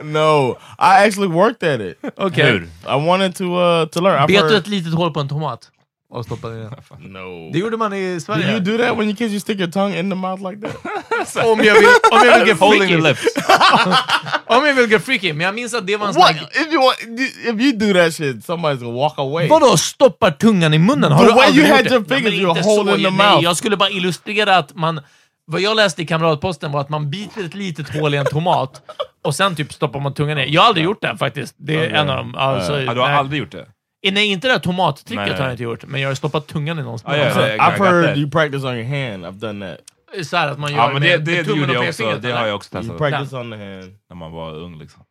[0.04, 1.98] No, I actually worked at it.
[2.17, 2.52] Okej.
[2.52, 2.67] Hur?
[2.88, 4.28] I wanted to uh, to learn.
[4.28, 5.71] Bet du ett litet hål på en tomat?
[6.15, 6.71] Och stoppade den.
[7.13, 7.49] No.
[7.54, 8.51] Det gjorde man i Do Sverige.
[8.51, 9.32] you do that when you kiss?
[9.32, 11.45] You stick your tongue in the mouth like that?
[11.45, 12.97] om, jag vill, om jag vill get freaky.
[13.01, 13.21] lips.
[14.47, 15.34] Om jag vill get freaky.
[15.34, 16.62] Men jag minns att det var en sån What här...
[16.62, 16.97] if you want?
[17.45, 19.47] If you do that shit, somebody's gonna walk away.
[19.47, 21.12] Vadå stoppar tungan i munnen?
[21.12, 22.19] Har The du way aldrig you gjort had det?
[22.19, 23.10] Nej, you were holding så.
[23.12, 23.43] the Nej, mouth.
[23.43, 25.01] jag skulle bara illustrera att man...
[25.47, 28.82] Vad jag läste i Kamratposten var att man biter ett litet hål i en tomat
[29.23, 30.45] och sen typ stoppar man tungan ner.
[30.45, 31.56] Jag har aldrig gjort det faktiskt.
[31.58, 32.36] Det är en av dem.
[32.36, 33.17] Alltså, Ja, du har nej.
[33.17, 33.65] aldrig gjort det?
[34.13, 36.79] Nej, inte det här tomattricket Nej, har jag inte gjort, men jag har stoppat tungan
[36.79, 37.43] i någons Ja, ja, mun.
[37.47, 37.47] ja.
[37.55, 39.25] I I've heard you practice on your hand.
[39.25, 40.25] I've done that.
[40.25, 41.83] Så här att man gör Ja, men det, med, det, med det tummen gjorde och
[41.85, 42.03] jag också.
[42.03, 42.21] pekfingret.
[42.21, 42.47] Det har eller?
[42.47, 42.97] jag också You testat.
[42.97, 43.95] practice on the hand.
[44.09, 45.03] När man var ung liksom.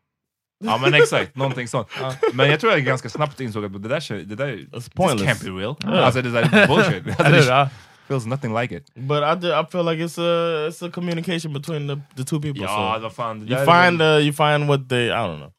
[0.64, 1.88] Ja men exakt, någonting sånt.
[2.32, 5.42] Men jag tror jag ganska snabbt insåg att det där, shit- det där It's pointless.
[5.42, 5.76] can't be real.
[6.04, 7.06] Alltså det där är bullshit.
[7.08, 7.44] Alltså, Eller hur?
[7.46, 7.68] det ja?
[8.08, 8.94] feels nothing like it.
[8.94, 12.40] But I, do, I feel like it's a it's a communication between the, the two
[12.40, 12.62] people.
[12.62, 13.40] Ja, so vad fan.
[13.40, 15.52] det you där är find uh, you find what they I don't know.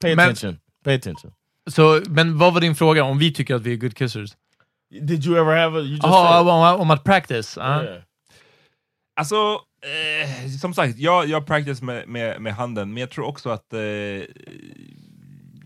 [0.00, 0.58] Pay Men- attention.
[0.84, 1.30] Pay attention.
[1.70, 3.04] Så, men vad var din fråga?
[3.04, 4.30] Om vi tycker att vi är good kissers?
[5.00, 5.80] Did you ever have a?
[5.82, 7.56] You just said- om, om att practice?
[7.56, 7.82] ja.
[7.84, 8.02] Yeah.
[9.20, 9.36] Alltså,
[9.82, 13.72] eh, som sagt, jag, jag practice med, med, med handen, men jag tror också att
[13.72, 13.80] eh,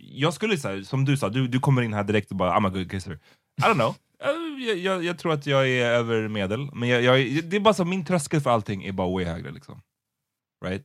[0.00, 2.66] jag skulle säga, som du sa, du, du kommer in här direkt och bara I'm
[2.66, 3.12] a good kisser.
[3.12, 3.94] I don't know.
[4.24, 7.60] Eh, Jag, jag, jag tror att jag är över medel, men jag, jag, det är
[7.60, 9.50] bara så min tröskel för allting är bara way högre.
[9.50, 9.80] Liksom.
[10.64, 10.84] Right?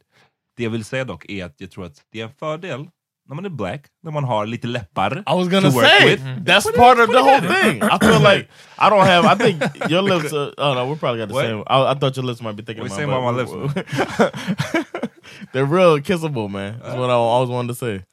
[0.58, 2.88] Det jag vill säga dock är att jag tror att det är en fördel
[3.32, 6.10] när man är black, när man har lite läppar I was gonna to work say
[6.10, 6.24] with.
[6.46, 7.82] that's part of the whole thing.
[7.84, 9.26] I feel like I don't have.
[9.26, 10.34] I think your lips.
[10.34, 11.46] Uh, oh no, we probably got the What?
[11.46, 11.63] same.
[11.67, 12.84] I, I thought your lips might be thicker.
[12.84, 13.86] We than same mine, about but-
[14.22, 15.02] my
[15.54, 16.80] They're real kissable, man.
[16.84, 18.02] That's what I always wanted to say.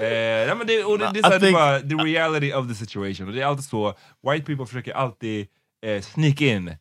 [0.00, 1.94] Eh, nej, men det, och det, det är I så det är think- bara the
[2.10, 3.28] reality of the situation.
[3.28, 3.94] Och det är alltid så,
[4.30, 5.46] white people försöker alltid
[5.86, 6.76] eh, sneak in.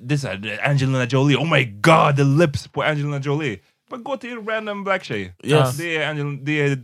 [0.00, 0.28] Det är så
[0.64, 3.58] Angelina Jolie, oh my god, the lips på Angelina Jolie.
[3.88, 5.34] Bara gå till en random black tjej.
[5.42, 5.76] Yes.
[5.76, 6.78] Det, är Angel, det är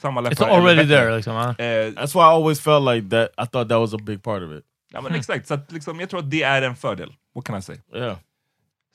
[0.00, 0.46] samma läppar.
[0.46, 1.34] It's already there liksom.
[1.34, 1.48] ja.
[1.50, 3.28] Eh, That's why I always felt like that.
[3.44, 4.64] I thought that was a big part of it.
[4.92, 7.12] ja, men exakt, så att, liksom, jag tror att det är en fördel.
[7.34, 7.76] What can I say?
[7.94, 8.16] Yeah.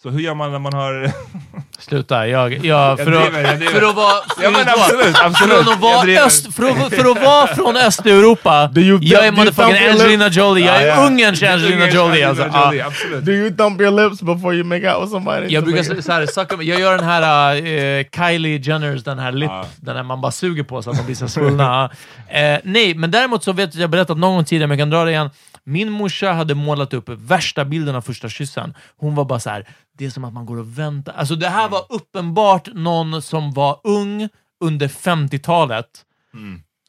[0.03, 1.11] Så hur gör man när man har...
[1.79, 3.73] Sluta, jag, jag, för, Jag att, driver, jag driver.
[3.79, 4.13] för att vara...
[4.43, 5.53] ja men absolut, absolut.
[5.63, 9.87] Från att, vara öst, för, att, för att vara från Östeuropa, you- jag är motherfucking?
[9.89, 11.05] Angelina Jolie, jag är Ja.
[11.07, 12.23] Ungerns Angelina Jolie.
[12.23, 12.43] Alltså.
[12.43, 13.25] Angelina Jolie, absolut.
[13.25, 15.47] Do you thump your lips before you make out with somebody?
[15.53, 19.31] Jag brukar så, så här, sucka, jag gör den här uh, Kylie Jenners, den här
[19.31, 19.65] lip, Ja.
[19.75, 21.89] den här man bara suger på så att de blir så svullna.
[22.29, 24.81] Eh, nej, men däremot så vet jag att jag berättat någon gång tidigare, men jag
[24.81, 25.29] kan dra det igen.
[25.69, 28.73] Min morsa hade målat upp värsta bilden av första kyssen.
[28.97, 31.13] Hon var bara så här, det är som att man går och väntar.
[31.13, 34.29] Alltså det här var uppenbart någon som var ung
[34.61, 35.85] under 50-talet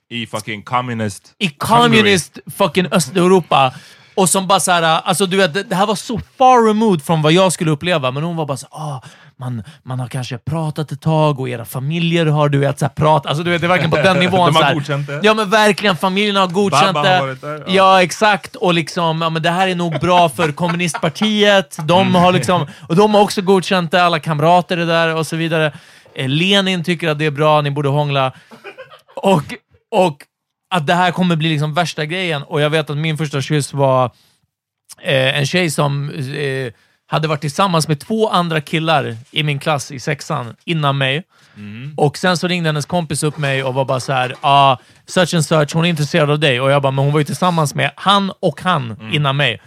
[0.09, 1.35] I fucking communist...
[1.39, 3.75] i communist fucking Östeuropa.
[4.15, 7.33] Och som bara såhär, alltså du vet, det, här var så far removed från vad
[7.33, 9.01] jag skulle uppleva, men hon var bara så ah,
[9.41, 12.93] man, man har kanske pratat ett tag och era familjer har du vet, så här,
[12.93, 14.53] pratat, alltså du vet, det är verkligen på den nivån.
[14.53, 15.21] De har godkänt det.
[15.23, 17.21] Ja men verkligen, familjen har godkänt Babba har det.
[17.21, 17.73] varit där, ja.
[17.75, 18.03] ja.
[18.03, 22.15] exakt, och liksom, ja men det här är nog bra för kommunistpartiet, de Mm.
[22.15, 25.73] har liksom, och de har också godkänt det, alla kamrater är där och så vidare.
[26.15, 28.33] Eh, Lenin tycker att det är bra, ni borde hångla.
[29.17, 29.43] Och,
[29.91, 30.17] och
[30.75, 32.43] att det här kommer bli liksom värsta grejen.
[32.43, 34.05] Och jag vet att min första kyss var
[35.03, 36.73] eh, en tjej som eh,
[37.11, 41.23] hade varit tillsammans med två andra killar i min klass i sexan innan mig.
[41.97, 45.35] Och sen så ringde hennes kompis upp mig och var bara så här, ah, such
[45.35, 46.61] and such, hon är intresserad av dig.
[46.61, 49.61] Och jag bara, men hon var ju tillsammans med han och han innan mig.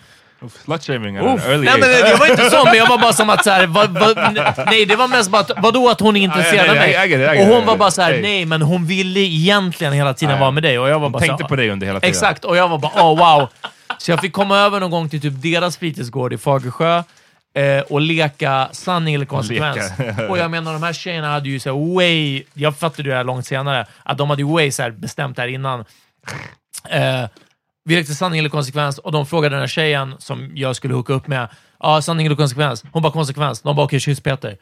[0.66, 3.44] Slutshaming an early Nej, men det var inte så, men jag var bara som att
[3.44, 4.18] så här, vad, vad,
[4.66, 7.12] nej, det var mest bara att, vadå att hon är intresserad av mig?
[7.12, 10.40] I I och hon var bara så här, nej, men hon ville egentligen hela tiden
[10.40, 10.80] vara med dig.
[10.80, 12.10] Och jag var bara Tänkte så, på dig under hela tiden.
[12.10, 13.50] Exakt, och jag var bara oh wow.
[13.98, 17.04] Så jag fick komma över någon gång till typ deras fritidsgård i Fagersjö
[17.54, 19.92] eh, och leka sanning eller konsekvens.
[20.30, 22.44] Och jag menar, de här tjejerna hade ju så way...
[22.54, 25.42] Jag fattade det här långt senare, att de hade ju way så här bestämt det
[25.42, 25.86] här innan.
[26.90, 27.26] Eh,
[27.84, 31.14] vi lekte sanning eller konsekvens och de frågade den här tjejen som jag skulle hooka
[31.14, 31.48] upp med,
[31.80, 32.84] ja, sanning eller konsekvens?
[32.92, 33.62] Hon bara konsekvens.
[33.62, 34.58] De bara, okej, kyss Peter.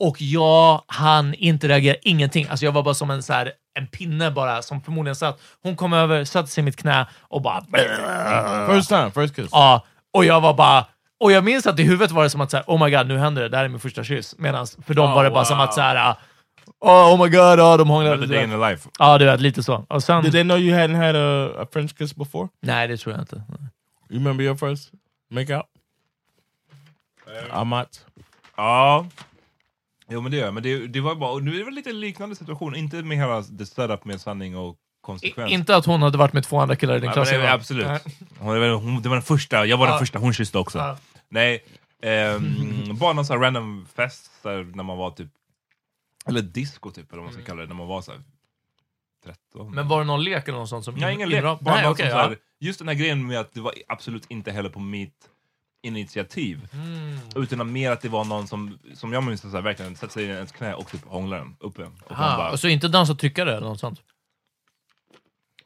[0.00, 2.46] Och jag hann inte reagera, ingenting.
[2.50, 5.40] Alltså jag var bara som en, så här, en pinne bara, som förmodligen satt.
[5.62, 7.60] Hon kom över, satte sig i mitt knä och bara...
[8.74, 9.48] First time, first kiss.
[9.52, 10.86] Ja, och jag var bara...
[11.20, 13.06] Och jag minns att i huvudet var det som att så här, oh my god,
[13.06, 14.34] nu händer det, det här är min första kyss.
[14.38, 15.44] Medan för dem Oh, var det bara wow.
[15.44, 16.16] som att så här,
[16.80, 18.26] oh, oh my god, ja, de hånglade.
[18.26, 18.88] The day in the life.
[18.98, 19.86] Ja, du vet, lite så.
[19.88, 20.22] Och sen...
[20.22, 22.48] Did they know you hadn't had a, a French kiss before?
[22.62, 23.36] Nej, det tror jag inte.
[24.10, 24.92] You remember your first
[25.30, 25.66] make out?
[27.50, 28.06] Amat.
[28.56, 29.06] Ja.
[30.08, 30.54] Jo men det gör jag.
[30.54, 33.42] Men det, det var bara, nu är det väl lite liknande situation, inte med hela
[33.42, 35.50] the setup med sanning och I, konsekvens.
[35.52, 37.30] inte att hon hade varit med två andra killar i din Ja, klass.
[37.30, 37.52] men det, va?
[37.52, 37.86] absolut.
[37.86, 38.00] Nej.
[38.38, 39.98] Hon, hon, det var den första, jag var den Ja.
[39.98, 40.78] första hon kysste också.
[40.78, 40.98] Ja.
[41.28, 41.64] Nej,
[42.02, 45.28] ehm, bara någon sån här random fest när man var typ,
[46.26, 48.20] eller disco typ, eller vad man ska kalla det, när man var så här
[49.24, 49.74] 13.
[49.74, 50.84] Men var det någon lek eller något sånt?
[50.84, 51.42] Som Nej, ingen lek.
[51.42, 52.16] Bara Nej, som ja.
[52.16, 55.28] här, just den här grejen med att det var absolut inte heller på mitt
[55.82, 56.68] initiativ.
[56.72, 57.18] Mm.
[57.36, 60.24] Utan mer att det var någon som, som jag minns, så här, verkligen sätter sig
[60.24, 61.86] i ens knä och typ hånglar den upp en.
[61.86, 64.00] Och bara, och så inte dansa och trycka det eller något sånt?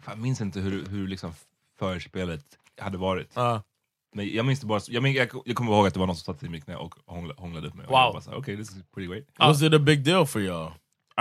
[0.09, 1.33] Jag minns inte hur, hur liksom
[1.79, 2.45] förspelet
[2.81, 3.31] hade varit.
[3.35, 3.63] Ja.
[4.15, 6.17] Men jag minns det bara, jag, minns, jag, jag kommer ihåg att det var någon
[6.17, 7.87] som satt i mitt knä och hånglade, hånglade upp mig.
[7.87, 8.01] Och Wow.
[8.01, 9.25] jag bara så här, okay, this is pretty great.
[9.39, 10.71] Was it a big deal for y'all?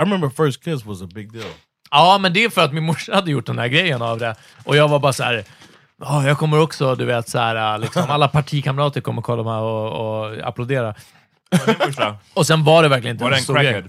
[0.00, 1.50] remember first kiss was a big deal.
[1.90, 4.36] Ja, men det är för att min morsa hade gjort den här grejen av det.
[4.64, 5.44] Och jag var bara så här.
[6.00, 10.20] "Ja, jag kommer också, du vet, så här, liksom, alla partikamrater kommer kolla mig och,
[10.26, 10.94] och applådera.
[11.50, 12.16] Var det din första?
[12.34, 13.84] Och sen var det verkligen inte Var en stor grej.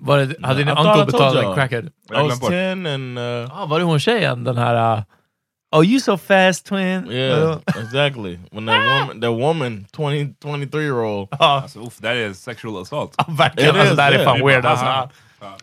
[0.00, 1.54] Var det, hade din I thought I uncle told betalat en y'all.
[1.54, 1.84] crackhead?
[1.84, 2.50] I Jag was glömde bort.
[2.50, 3.18] 10 and...
[3.18, 3.24] Uh,
[3.60, 4.44] Ja, var det hon tjejen?
[4.44, 4.96] Den här...
[4.98, 5.02] Uh,
[5.72, 7.06] oh, you so fast twin.
[7.10, 8.38] yeah, exactly.
[8.52, 12.32] When that woman, that woman, 20, 23 year old, Ja, Alltså, uff, det här är
[12.32, 13.14] sexual assault.
[13.28, 13.70] verkligen.
[13.70, 14.24] It Alltså, is, det här är yeah.
[14.36, 14.66] fan weird.
[14.66, 14.84] Aha.
[14.84, 15.10] Alltså.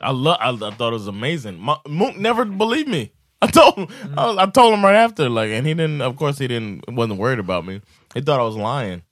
[0.01, 0.37] I love.
[0.41, 1.65] I, I thought it was amazing.
[1.65, 3.09] My, Mook never believed me.
[3.41, 3.87] I told him.
[4.17, 6.01] I, I told him right after, like, and he didn't.
[6.01, 6.81] Of course, he didn't.
[6.87, 7.81] wasn't worried about me.
[8.15, 9.03] He thought I was lying.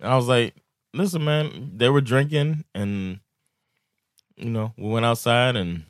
[0.00, 0.54] And I was like,
[0.94, 1.72] "Listen, man.
[1.76, 3.20] They were drinking, and
[4.36, 5.82] you know, we went outside, and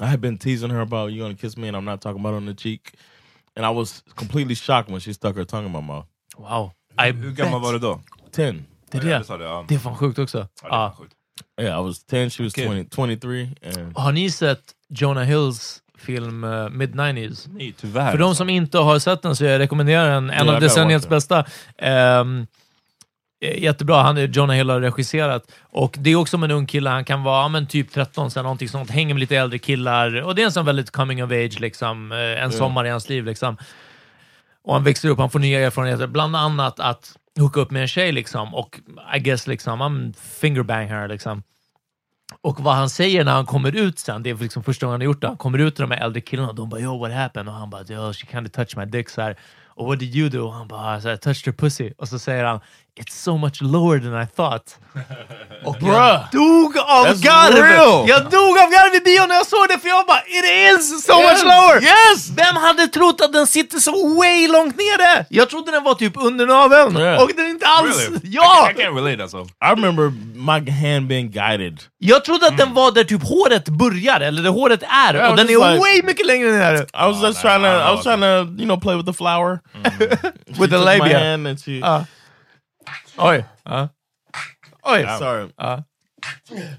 [0.00, 2.34] I had been teasing her about you gonna kiss me, and I'm not talking about
[2.34, 2.92] on the cheek.
[3.56, 6.06] And I was completely shocked when she stuck her tongue in my mouth.
[6.36, 6.72] Wow.
[6.98, 8.00] I Hur gammal var du då?
[8.32, 8.66] Ten.
[8.90, 9.38] Det är Ja, det.
[9.38, 9.64] det ja.
[9.68, 10.38] Det är fan sjukt också.
[10.38, 10.88] Ja, det är Ja.
[10.90, 11.14] fan sjukt.
[11.60, 12.30] Yeah, I was ten.
[12.30, 12.66] She was Okay.
[12.66, 17.48] 20, 23, and Har ni sett Jonah Hills film uh, Mid-90s?
[17.52, 18.10] Nej, tyvärr.
[18.10, 20.30] För de som inte har sett den så jag rekommenderar den.
[20.30, 21.38] En Ja, av decenniets bästa.
[21.78, 22.24] Eh,
[23.40, 24.02] jättebra.
[24.02, 25.52] Han är Jonah Hill har regisserat.
[25.62, 26.90] Och det är också om en ung kille.
[26.90, 28.90] Han kan vara men typ 13, sen någonting sånt.
[28.90, 30.22] Hänger med lite äldre killar.
[30.22, 32.12] Och det är en sån väldigt coming of age, liksom.
[32.12, 33.24] Eh, en sommar i hans liv.
[33.24, 33.56] Liksom.
[34.64, 36.06] Och han växer upp, han får nya erfarenheter.
[36.06, 38.54] Bland annat att hooka upp med en tjej liksom.
[38.54, 38.80] Och
[39.16, 41.42] I guess liksom, I'm fingerbang här liksom.
[42.40, 45.00] Och vad han säger när han kommer ut sen, det är liksom första gången han
[45.00, 46.98] har gjort det, han kommer ut till de här äldre killarna och de bara “Yo,
[46.98, 49.36] what happened?” och han bara “Yo, she of touched my dick” så här.
[49.66, 52.18] Och “What did you do?” och han bara så här, “Touched her pussy” och så
[52.18, 52.60] säger han
[53.00, 54.76] “It's so much lower than I thought”.
[55.64, 57.54] Och jag dog av That's garv!
[57.64, 58.08] real.
[58.08, 60.44] Jag dog av garv i bion när jag såg det för jag bara “It
[60.78, 62.30] is so Yes, much lower!” yes!
[62.36, 65.26] Vem hade trott att den sitter så way långt nere?
[65.30, 67.22] Jag trodde den var typ under naveln Yeah.
[67.22, 67.98] och den är inte alls...
[68.08, 68.20] Really?
[68.24, 68.70] Ja!
[68.70, 69.38] I, I can't relate alltså.
[69.38, 71.80] I remember my hand being guided.
[71.98, 75.36] Jag trodde att den var där typ håret börjar, eller där håret är, Yeah, och
[75.36, 76.74] den är like- way mycket längre ner.
[76.74, 79.58] I was just trying to, I was trying to, you know, play with the flower.
[80.54, 81.36] She With the labia.
[83.18, 83.72] Hand and she.
[83.74, 83.88] Ja.
[84.84, 85.00] Oj.
[85.00, 85.08] Ja.
[85.08, 85.18] Oj.
[85.18, 85.50] sorry,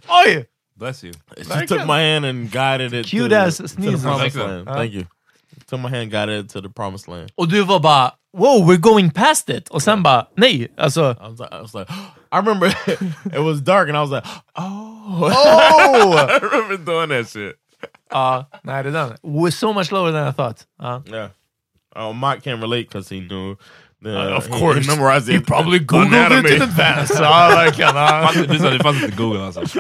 [0.08, 0.46] Oj!
[0.78, 1.12] Bless you.
[1.38, 4.02] she took my hand and guided it Cute to, ass to the sneezes.
[4.02, 4.48] promised Like that.
[4.48, 4.68] land.
[4.68, 5.06] Thank you.
[5.68, 7.32] Took my hand, guided it to the promised land.
[7.36, 9.70] Och du var bara wow, we're going past it.
[9.70, 11.02] Och sen bara nej, alltså...
[11.22, 11.90] I was like, I was like,
[12.32, 12.68] I remember
[13.34, 14.26] it was dark and I was like,
[14.56, 16.14] oh, Oh!
[16.30, 17.56] I remember doing that shit.
[18.12, 19.18] Ja, nej det är den.
[19.24, 20.66] We're so much lower than I thought.
[20.80, 21.02] Ja.
[21.06, 21.30] Yeah.
[21.96, 23.56] Oh, Mike can't relate because he knew.
[24.04, 24.80] The, Uh, of he- course.
[24.80, 25.36] he memorized it.
[25.36, 26.50] You probably googled anatomy.
[26.50, 27.14] it in advance.
[27.24, 28.60] Ja, verkligen.
[28.60, 29.62] Sa det fanns inte Google alltså.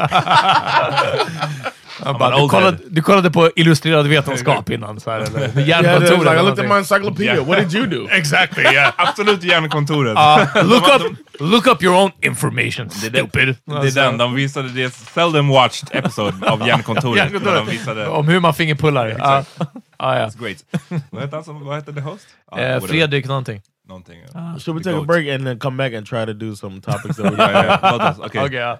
[2.19, 2.85] Bara, du, kollade, head.
[2.89, 5.67] du kollade på illustrerad vetenskap innan, så här, eller Yeah, is.
[5.67, 6.19] hjärnkontoret.
[6.19, 6.77] like, I looked at my någonting.
[6.77, 7.41] encyclopedia.
[7.43, 8.07] What did you do?
[8.11, 8.93] Exactly, yeah.
[8.97, 10.13] Absolut hjärnkontoret.
[10.15, 13.55] Ja, look, up, look up your own information, stupid.
[13.65, 17.31] Det är den, de visade det seldom watched episode av Hjärnkontoret.
[17.43, 19.15] när de visade, Om hur man fingerpullar.
[19.19, 19.43] Ja.
[19.99, 20.25] Ja, ja.
[20.27, 20.57] It's great.
[21.09, 22.27] vad hette han som, hette the host?
[22.51, 23.61] Ja, Eh, whatever.
[23.89, 24.19] Fredrik någonting.
[24.19, 24.21] Någonting.
[24.33, 24.55] ja.
[24.55, 24.59] Ah.
[24.59, 25.07] Should we take a goat.
[25.07, 27.37] break and then come back and try to do some topics that we.
[27.37, 28.45] Låt oss, okej.
[28.45, 28.77] Okej.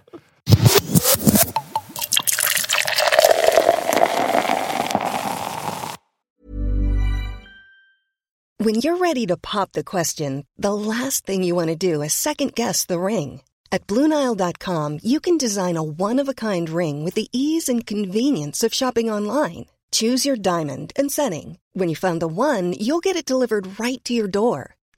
[8.62, 12.13] When you're ready to pop the question, the last thing you want to do is
[12.13, 13.41] second guess the ring.
[13.72, 17.86] At Bluenile.com, you can design a one of a kind ring with the ease and
[17.88, 19.65] convenience of shopping online.
[19.91, 21.58] Choose your diamond and setting.
[21.74, 24.76] When you find the one, you'll get it delivered right to your door.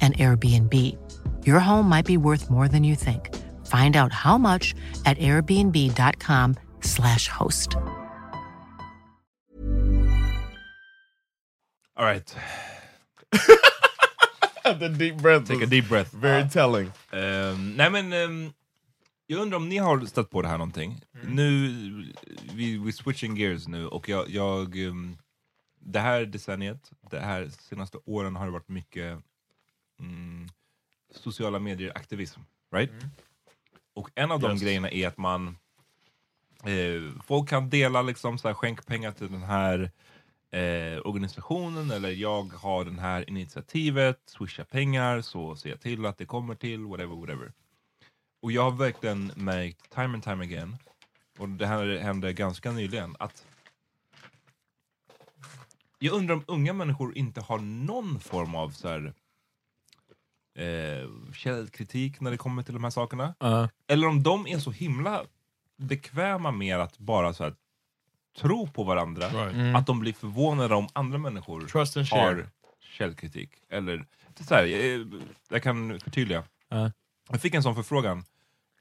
[0.00, 0.96] an Airbnb.
[1.46, 3.28] Your home might be worth more than you think.
[3.66, 7.76] Find out how much at airbnb.com/slash host.
[11.96, 12.34] All right.
[14.78, 15.48] the deep breath.
[15.48, 16.12] Take a deep breath.
[16.12, 16.92] Very telling.
[17.12, 18.52] Ehm, nej men, ehm,
[19.26, 21.00] jag undrar om ni har stött på det här någonting?
[21.22, 21.68] Nu,
[22.54, 25.16] vi, vi switching gears nu och jag, jag ehm,
[25.80, 29.18] det här decenniet, det här senaste åren har det varit mycket
[30.00, 30.48] mm,
[31.14, 32.40] sociala medier-aktivism,
[32.72, 32.90] right?
[33.94, 34.62] Och en av de Yes.
[34.62, 35.56] grejerna är att man
[36.64, 39.90] eh, folk kan dela liksom så här, skänk pengar till den här
[40.50, 46.18] eh, organisationen eller jag har den här initiativet, swisha pengar så ser jag till att
[46.18, 47.52] det kommer till, whatever, whatever.
[48.42, 50.76] Och jag har verkligen märkt time and time again,
[51.38, 53.46] och det här hände ganska nyligen, att
[55.98, 59.14] jag undrar om unga människor inte har någon form av så här,
[60.60, 63.34] eh, källkritik när det kommer till de här sakerna.
[63.38, 63.68] Ja.
[63.88, 65.22] Eller om de är så himla
[65.76, 67.54] bekväma med att bara så här,
[68.40, 69.54] tro på varandra, Right.
[69.54, 69.76] Mm.
[69.76, 72.20] att de blir förvånade om andra människor Trust and share.
[72.34, 72.46] har
[72.98, 73.50] källkritik.
[73.70, 74.04] Eller,
[74.48, 76.42] så här, jag, jag kan förtydliga.
[76.68, 76.92] Ja.
[77.30, 78.24] Jag fick en sån förfrågan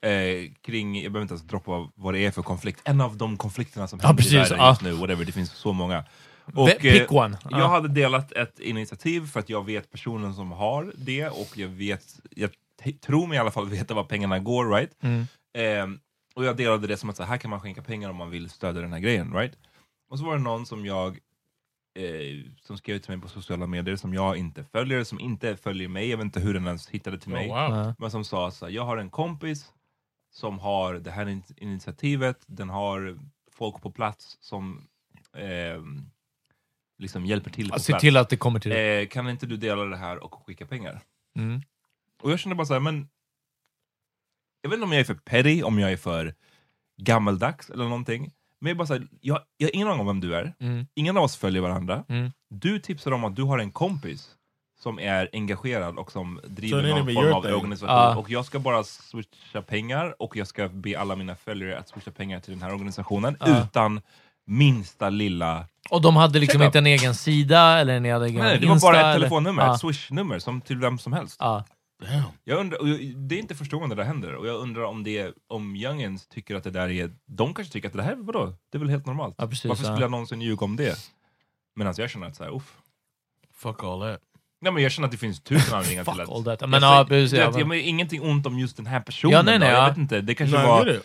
[0.02, 3.38] eh, kring, jag behöver inte ens droppa vad det är för konflikt, en av de
[3.38, 4.70] konflikterna som Ja, händer i precis, världen ja.
[4.70, 6.06] just nu, whatever, det finns så många.
[6.56, 7.38] Ve- pick one.
[7.44, 7.68] Jag Ja.
[7.68, 12.20] hade delat ett initiativ för att jag vet personen som har det och jag vet,
[12.30, 12.50] jag
[13.02, 14.92] tror mig i alla fall veta var pengarna går, right?
[15.04, 15.26] Mm.
[15.58, 16.00] Ehm,
[16.36, 18.50] och jag delade det som att så här kan man skänka pengar om man vill
[18.50, 19.58] stödja den här grejen, right?
[20.12, 21.20] Och så var det någon som jag
[22.00, 25.88] eh, som skrev till mig på sociala medier som jag inte följer, som inte följer
[25.88, 27.48] mig, jag vet inte hur den ens hittade till Oh, mig.
[27.48, 27.58] wow.
[27.58, 27.96] Ja.
[28.00, 29.74] Men som sa så här, jag har en kompis
[30.34, 33.20] som har det här in- initiativet, den har
[33.52, 34.88] folk på plats som
[35.34, 35.82] eh,
[37.00, 39.98] liksom hjälper till Se till att det kommer till Eh, kan inte du dela det
[39.98, 41.02] här och skicka pengar?
[41.38, 41.62] Mm.
[42.22, 43.10] Och jag kände bara så här, men
[44.62, 46.34] jag vet inte om jag är för petty, om jag är för
[47.02, 48.32] gammaldags eller någonting.
[48.60, 50.54] Men jag bara så här, jag, jag har ingen aning om vem du är.
[50.60, 50.88] Mm.
[50.96, 52.04] Ingen av oss följer varandra.
[52.10, 52.32] Mm.
[52.50, 54.36] Du tipsar om att du har en kompis
[54.80, 57.54] som är engagerad och som So driver någon form av thing.
[57.54, 57.90] organisation.
[57.96, 58.16] Ah.
[58.18, 62.12] Och jag ska bara swisha pengar och jag ska be alla mina följare att swisha
[62.12, 63.64] pengar till den här organisationen Ah.
[63.64, 64.02] utan
[64.50, 65.66] minsta lilla...
[65.90, 66.66] Och de hade liksom Shut up.
[66.68, 69.64] inte en egen sida eller en egen Nej, det var Insta, bara ett eller- telefonnummer,
[69.64, 69.74] Ja.
[69.74, 71.36] ett swishnummer som till vem som helst.
[71.40, 71.64] Ja.
[72.44, 74.84] Jag undrar, och jag- det är inte första gången det där händer, och jag undrar
[74.84, 77.12] om, det, om youngens tycker att det där är...
[77.26, 78.54] De kanske tycker att det här, vadå?
[78.72, 79.36] Det är väl helt normalt?
[79.38, 79.88] Ja, precis, Varför ja.
[79.92, 80.98] skulle jag någonsin ljuga om det?
[81.76, 82.76] Medan jag känner att så här, uff.
[83.56, 84.20] Fuck all that.
[84.62, 86.30] Nej men jag känner att det finns tusen anledningar till Fuck att...
[86.30, 86.62] all that.
[86.62, 88.86] Jag Men säger- ja, precis, det- ja, jag men- men ingenting ont om just den
[88.86, 89.76] här personen Ja, nej, nej, då.
[89.76, 89.82] ja.
[89.82, 90.90] Jag vet inte, det kanske I var...
[90.90, 91.04] it.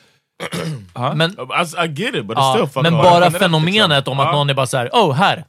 [1.15, 4.13] Men, I, I get it, but it's still men bara generellt, fenomenet liksom.
[4.13, 4.33] om att Ja.
[4.33, 5.45] någon är bara såhär, oh här!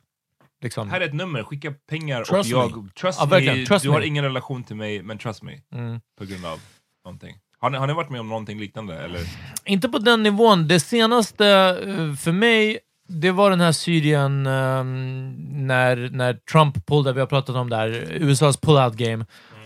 [0.63, 0.89] Liksom.
[0.89, 2.89] Här är ett nummer, skicka pengar Trust och jag...
[3.01, 4.05] Trust Ja, me, trust du har me.
[4.05, 5.51] ingen relation till mig, men trust me.
[5.73, 5.99] Mm.
[6.19, 6.59] På grund av
[7.05, 7.35] någonting.
[7.59, 8.97] Har ni, har ni varit med om någonting liknande?
[8.99, 9.19] Eller?
[9.65, 10.67] Inte på den nivån.
[10.67, 11.47] Det senaste
[11.87, 15.35] eh, för mig, det var den här Syrien ehm,
[15.67, 19.25] när, när Trump pullade, vi har pratat om det här, USAs pull-out game.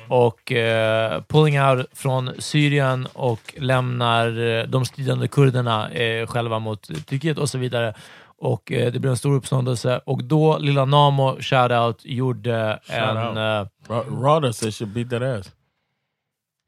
[0.09, 6.81] Och eh, pulling out från Syrien och lämnar eh, de stridande kurderna eh, själva mot
[7.07, 7.93] Turkiet och så vidare.
[8.41, 13.15] Och eh, det blev en stor uppståndelse och då lilla Namo, shoutout, gjorde en...
[13.15, 15.51] Shout eh, Ra- Rada said she'll beat that ass.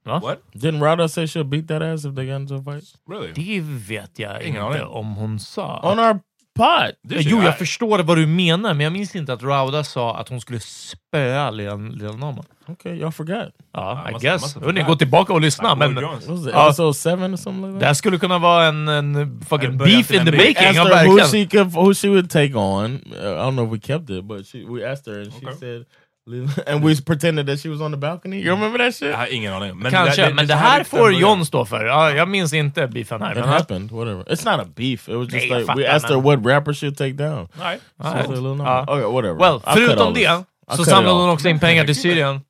[0.05, 0.39] What?
[0.53, 2.83] Didn't Rada say she'll beat that ass if they got into a fight?
[3.09, 3.31] Really?
[3.33, 4.87] det vet jag Ingen inte aning.
[4.87, 5.79] om hon sa.
[5.83, 6.19] On our
[6.61, 6.95] pot!
[7.03, 7.57] Det jo, jag jag.
[7.57, 11.51] förstår vad du menar, men jag minns inte att Rauda sa att hon skulle spöa
[11.51, 12.43] Lil Nama.
[12.67, 13.53] Okay, y'all forgot.
[13.73, 14.55] Ja, I guess.
[14.55, 15.75] Hörni, gå tillbaka och lyssna.
[15.75, 20.11] Men, episode seven or something like det här skulle kunna vara en, en fucking beef
[20.11, 20.67] in the making.
[20.67, 22.95] Asked her who she could, who she would take on.
[22.95, 25.85] I don't know if we kept it, but she, we asked her and she said,
[26.67, 28.41] and we pretended that she was on the balcony.
[28.41, 29.09] You remember that shit?
[29.09, 29.77] Jag har ingen aning.
[29.77, 31.13] Men Kanske, men det här får.
[31.13, 31.85] John stå för.
[31.85, 33.39] Ja, jag minns inte beefen här.
[33.39, 33.91] It happened.
[33.91, 34.23] Whatever.
[34.23, 35.09] It's not a beef.
[35.09, 37.47] It was just Nej, like we asked her men- what rapper should take down.
[37.59, 37.79] Nej.
[38.03, 38.67] She said Lil Nas.
[38.67, 38.83] Ja.
[38.83, 39.35] Okay, whatever.
[39.35, 40.43] Well, I'll förutom all det
[40.75, 41.21] så samlade all.
[41.21, 42.41] hon också in pengar till Syrien.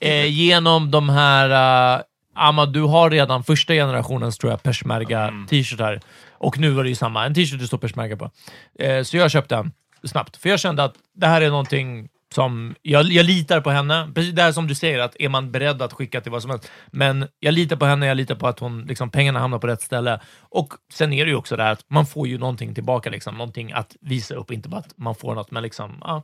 [0.00, 1.96] Eh, genom de här...
[1.96, 2.02] Uh,
[2.34, 6.00] Amma, du har redan första generationens tror jag peshmerga t-shirtar.
[6.32, 7.26] Och nu var det ju samma.
[7.26, 8.30] En t-shirt det står peshmerga på.
[8.78, 9.72] Eh, så jag köpte en
[10.04, 10.36] snabbt.
[10.36, 12.74] För jag kände att det här är någonting som...
[12.82, 14.10] Jag, jag litar på henne.
[14.14, 16.50] Precis det här som du säger, att är man beredd att skicka till vad som
[16.50, 16.70] helst.
[16.86, 19.82] Men jag litar på henne, jag litar på att hon, liksom, pengarna hamnar på rätt
[19.82, 20.20] ställe.
[20.40, 23.10] Och sen är det ju också det här att man får ju någonting tillbaka.
[23.10, 24.50] Liksom, någonting att visa upp.
[24.50, 26.02] Inte bara att man får något, men liksom...
[26.04, 26.22] Ja,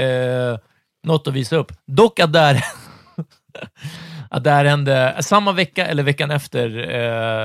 [0.00, 0.58] eh,
[1.02, 1.72] något att visa upp.
[1.86, 2.64] Dock att där...
[4.40, 6.68] det här hände samma vecka eller veckan efter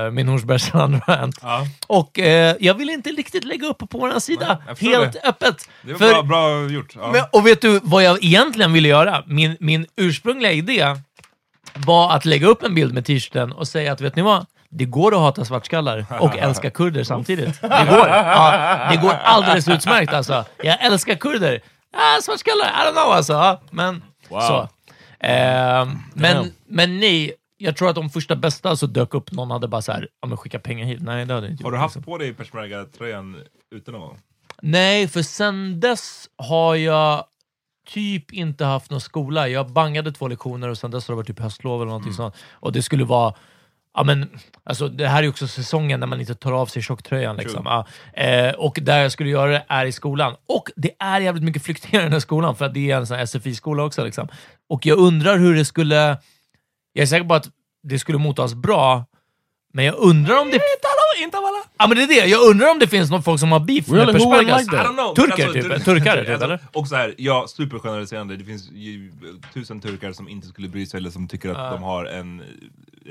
[0.06, 1.00] eh, min Hornsbergsrand
[1.42, 1.66] Ja.
[1.86, 5.20] Och eh, jag vill inte riktigt lägga upp på vår sida Nej, helt det.
[5.28, 5.68] öppet.
[5.82, 6.92] Det var För- bra, bra gjort.
[6.96, 7.10] Ja.
[7.12, 9.22] men, och vet du vad jag egentligen ville göra?
[9.26, 10.86] Min, min ursprungliga idé
[11.74, 14.46] var att lägga upp en bild med t-shirten och säga att vet ni vad?
[14.70, 17.60] Det går att hata svartskallar och älska kurder samtidigt.
[17.60, 18.08] Det går.
[18.08, 20.44] Ja, det går alldeles utmärkt alltså.
[20.62, 21.60] Jag älskar kurder.
[21.96, 23.32] Ah, svartskallar, I don't know alltså.
[23.32, 24.40] Ja, Men Wow.
[24.40, 24.68] så.
[25.20, 26.52] Ehm, men, Damn.
[26.66, 29.92] men nej, jag tror att de första bästa så dök upp, någon hade bara så
[29.92, 31.02] här, ja men skicka pengar hit.
[31.02, 32.12] Nej, det hade inte Har du haft liksom.
[32.12, 33.36] på dig peshmerga-tröjan
[33.74, 34.18] ute någon gång?
[34.62, 37.24] Nej, för sen dess har jag
[37.88, 39.48] typ inte haft någon skola.
[39.48, 42.34] Jag bangade två lektioner och sen dess har det varit typ höstlov eller någonting sånt.
[42.52, 43.34] Och det skulle vara
[43.94, 44.28] Ja, men,
[44.64, 47.36] alltså, det här är ju också säsongen när man inte tar av sig tjocktröjan.
[47.36, 47.62] Liksom.
[47.64, 47.86] Ja,
[48.22, 50.34] eh, och där jag skulle göra det är i skolan.
[50.46, 53.06] Och det är jävligt mycket flyktingar i den här skolan, för att det är en
[53.06, 54.04] sån här SFI-skola också.
[54.04, 54.28] Liksom.
[54.68, 56.18] Och jag undrar hur det skulle...
[56.92, 57.50] Jag är säker på att
[57.82, 59.04] det skulle mottas bra,
[59.72, 60.54] men jag undrar om det...
[60.54, 61.48] Inte alla, inte alla.
[61.78, 62.26] Ja, men det är det.
[62.26, 64.06] Jag undrar om det finns någon folk som har beef Really?
[64.06, 64.60] med peshmergas.
[64.60, 64.86] like that?
[64.86, 65.14] I don't know.
[65.14, 65.62] Turker, Men typ.
[65.62, 66.58] tur- Turkar, typ, alltså, eller?
[66.72, 68.36] Och så här, ja, supergeneraliserande.
[68.36, 69.12] Det finns ju
[69.54, 72.46] tusen turkar som inte skulle bry sig eller som tycker att de har en eh,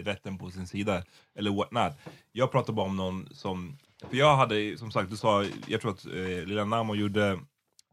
[0.04, 1.04] rätten på sin sida.
[1.38, 1.94] Eller what not.
[2.32, 3.78] Jag pratar bara om någon som...
[4.10, 7.40] För jag hade, som sagt, du sa, jag tror att eh, Lilla Namo gjorde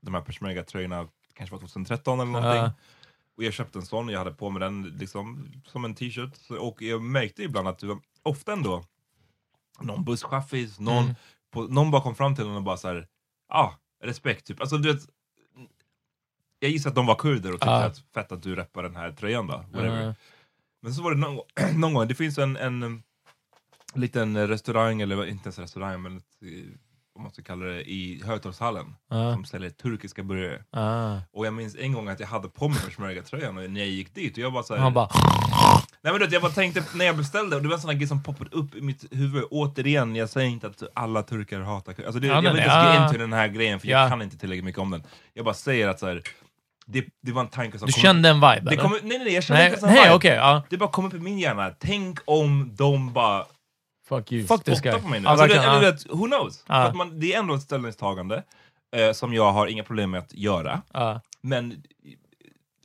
[0.00, 2.70] de här peshmerga-tröjorna kanske var 2013 eller någonting.
[3.36, 6.50] Och jag köpte en sån, jag hade på mig den liksom som en t-shirt.
[6.60, 8.84] Och jag märkte ibland att var ofta ändå
[9.80, 11.14] någon busschaffis, någon, Mm.
[11.50, 13.08] på, någon bara kom fram till honom och bara såhär,
[13.48, 13.70] ah,
[14.02, 14.60] respekt typ.
[14.60, 15.02] Alltså du vet,
[16.58, 17.84] jag gissar att de var kurder och tyckte Ja.
[17.84, 19.56] att fett att du reppar den här tröjan då.
[19.72, 20.02] Whatever.
[20.06, 20.14] Ja.
[20.82, 21.40] Men så var det någon,
[21.80, 23.02] någon gång, det finns en, en
[23.94, 26.36] liten restaurang, eller inte ens restaurang, men ett,
[27.14, 28.94] vad man ska kalla det, i Hötorgshallen.
[29.10, 29.34] Ja.
[29.34, 30.62] Som säljer turkiska burgare.
[30.70, 31.16] Ah.
[31.32, 34.32] Och jag minns en gång att jag hade på mig peshmerga-tröjan när jag gick dit
[34.32, 34.80] och jag bara såhär...
[34.80, 35.08] Han bara...
[36.02, 38.08] Nej men du jag bara tänkte när jag beställde, och det var en sån grej
[38.08, 39.44] som poppade upp i mitt huvud.
[39.50, 41.94] Återigen, jag säger inte att alla turkar hatar.
[42.04, 44.00] Alltså det, Ja, jag vill inte ens gå in till den här grejen för Ja.
[44.00, 45.02] jag kan inte tillräckligt mycket om den.
[45.34, 46.22] Jag bara säger att så här,
[46.86, 49.18] det, det var en tanke som Du kom kände en vibe, det kom, Nej nej
[49.18, 50.14] nej, jag kände Nej, inte en vibe.
[50.14, 50.62] okej, ja.
[50.70, 51.70] Det bara kom upp i min hjärna.
[51.78, 53.44] Tänk om de bara
[54.08, 54.46] Fuck you.
[54.46, 54.92] Fuck this guy.
[54.92, 55.24] på mig nu.
[55.26, 55.92] Ja, Alltså, det, eller, ja.
[55.92, 56.64] det, who knows?
[56.68, 56.74] Ja.
[56.74, 58.42] För att man, det är ändå ett ställningstagande
[58.96, 60.82] eh, som jag har inga problem med att göra.
[60.92, 61.20] Ja.
[61.40, 61.82] Men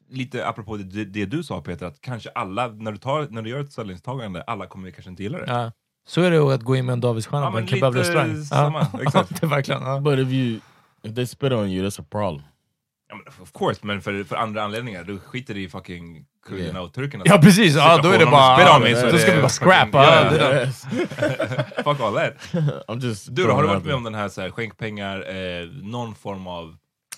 [0.09, 3.49] lite apropå det, det du sa Peter, att kanske alla, när du, tar, när du
[3.49, 5.45] gör ett ställningstagande, alla kommer kanske inte gilla det.
[5.47, 5.71] Ja.
[6.07, 8.43] Så är det att gå in med en Davidsstjärna Ja, på en men lite kebabrestaurang.
[8.43, 9.29] samma, exakt.
[9.41, 9.81] det är verkligen...
[9.81, 9.99] Ja.
[9.99, 10.59] But if you
[11.03, 12.41] if they spit on you, that's a problem.
[13.09, 16.83] Ja, men of course, men för, för andra anledningar, du skiter i fucking kurderna Yeah.
[16.83, 17.23] och turkerna.
[17.27, 17.75] Ja, precis.
[17.75, 20.31] Ja, då är det bara- mig så då ska vi bara scrappa.
[20.33, 20.81] Yes.
[20.81, 21.03] det.
[21.83, 22.33] Fuck all that.
[22.87, 25.29] I'm just Du då, har du varit med om den här, så här skänk pengar,
[25.35, 26.75] eh, någon form av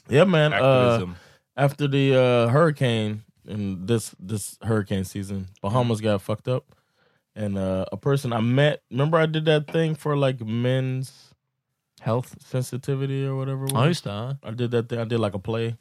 [0.09, 0.53] Yeah, man.
[0.53, 1.11] Uh, activism?
[1.55, 3.19] after the uh, hurricane
[3.49, 6.63] in this this hurricane season, Bahamas got fucked up,
[7.39, 8.77] and uh, a person I met.
[8.91, 11.30] Remember, I did that thing for like men's
[12.01, 13.65] health sensitivity or whatever.
[13.65, 13.87] it Ja, was?
[13.87, 14.11] just det.
[14.11, 14.35] ja.
[14.43, 14.99] I did that thing.
[14.99, 15.75] I did like a play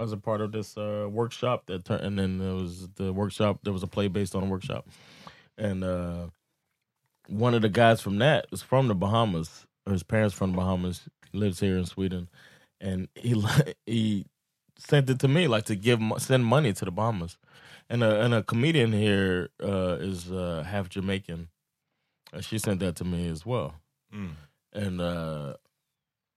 [0.00, 3.58] as a part of this uh, workshop that turned, and then there was the workshop.
[3.62, 4.84] There was a play based on a workshop,
[5.58, 6.26] and uh,
[7.28, 9.66] one of the guys from that was from the Bahamas.
[9.88, 12.28] His parents from the Bahamas lives here in Sweden,
[12.80, 13.34] and he
[13.86, 14.24] he
[14.78, 17.36] sent it to me like to give send money to the Bahamas,
[17.90, 21.48] and a and a comedian here uh, is uh, half Jamaican.
[22.40, 23.74] She sent that to me as well
[24.12, 24.30] Mm.
[24.74, 25.54] And uh,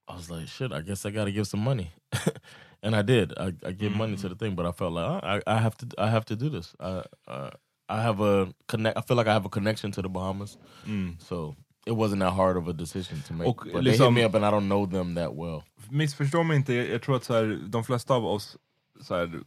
[0.07, 1.91] I was like, shit, I guess I got to give some money,
[2.83, 3.33] and I did.
[3.37, 5.75] I, I give money to the thing, but I felt like "Ah, I, I have
[5.77, 6.75] to, I have to do this.
[6.79, 7.49] I, uh,
[7.89, 8.97] I have a connect.
[8.97, 11.17] I feel like I have a connection to the Bahamas, Mm.
[11.21, 13.47] so it wasn't that hard of a decision to make.
[13.47, 15.63] Och but they liksom- hit me up and I don't know them that well.
[15.89, 18.57] Missförstå mig inte, jag tror att så här, de flesta av oss
[19.01, 19.39] så här,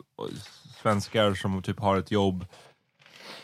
[0.82, 2.44] svenskar som typ har ett jobb,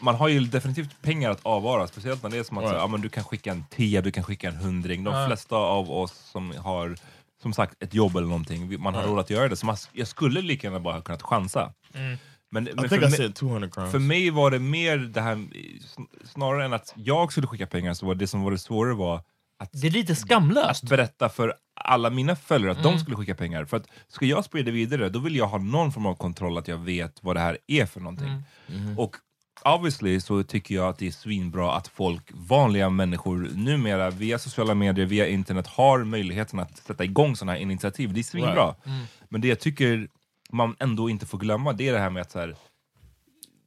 [0.00, 2.74] man har ju definitivt pengar att avvara, speciellt när det är som att så här,
[2.74, 2.82] Right.
[2.82, 5.04] ja, men du kan skicka en tia, du kan skicka en hundring.
[5.04, 5.26] De Ja.
[5.26, 6.96] flesta av oss som har
[7.42, 9.10] som sagt ett jobb eller någonting, man har Right.
[9.10, 9.56] råd att göra det.
[9.56, 11.72] Så man, jag skulle lika gärna bara kunnat chansa.
[11.94, 12.18] Mm.
[12.50, 13.92] Men, men för mig- said 200 crowns.
[13.92, 17.94] för mig var det mer det här, sn- snarare än att jag skulle skicka pengar,
[17.94, 19.16] så var det som var det svårare var
[19.58, 20.82] att Det är lite skamlöst.
[20.88, 22.92] berätta för alla mina följare att Mm.
[22.92, 23.64] de skulle skicka pengar.
[23.64, 26.68] För att ska jag sprida vidare, då vill jag ha någon form av kontroll, att
[26.68, 28.42] jag vet vad det här är för någonting.
[28.68, 28.98] Mm.
[28.98, 29.16] Och
[29.64, 34.74] obviously så tycker jag att det är svinbra att folk, vanliga människor, numera via sociala
[34.74, 38.12] medier, via internet, har möjligheten att sätta igång sådana här initiativ.
[38.12, 38.66] Det är svinbra.
[38.66, 38.86] Right.
[38.86, 39.04] Mm.
[39.28, 40.08] Men det jag tycker
[40.50, 42.56] man ändå inte får glömma, det är det här med att så här,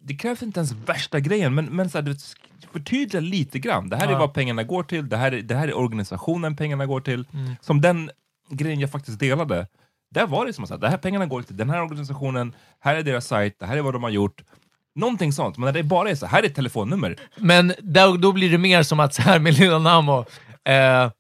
[0.02, 2.16] det krävs inte ens värsta grejen, men, men så här, du
[2.72, 3.90] förtydliga lite grann.
[3.90, 4.20] Det här är Ja.
[4.20, 7.26] vad pengarna går till, det här är, det här är organisationen pengarna går till.
[7.34, 7.56] Mm.
[7.62, 8.12] Som den
[8.50, 9.68] grejen jag faktiskt delade,
[10.12, 12.96] där var det som att säga, det här pengarna går till den här organisationen, här
[12.96, 14.44] är deras sajt, det här är vad de har gjort.
[14.96, 17.16] Någonting sånt, men när det bara är så här är ett telefonnummer.
[17.36, 20.26] Men då, då blir det mer som att så här med Lilla Namo,
[20.70, 21.12] eh,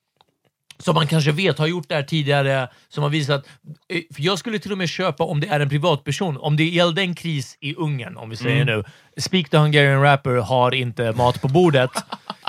[0.78, 3.45] som man kanske vet har gjort det här tidigare, som har visat...
[3.93, 6.63] eh, För jag skulle till och med köpa om det är en privatperson, om det
[6.63, 8.78] gällde en kris i Ungern, om vi säger Mm.
[8.78, 8.84] nu.
[9.22, 11.91] Speak the Hungarian rapper har inte mat på bordet.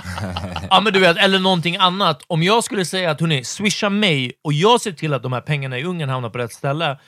[0.70, 2.22] ja, men du vet, eller någonting annat.
[2.26, 5.40] Om jag skulle säga att hörni, swisha mig och jag ser till att de här
[5.40, 6.98] pengarna i Ungern hamnar på rätt ställe,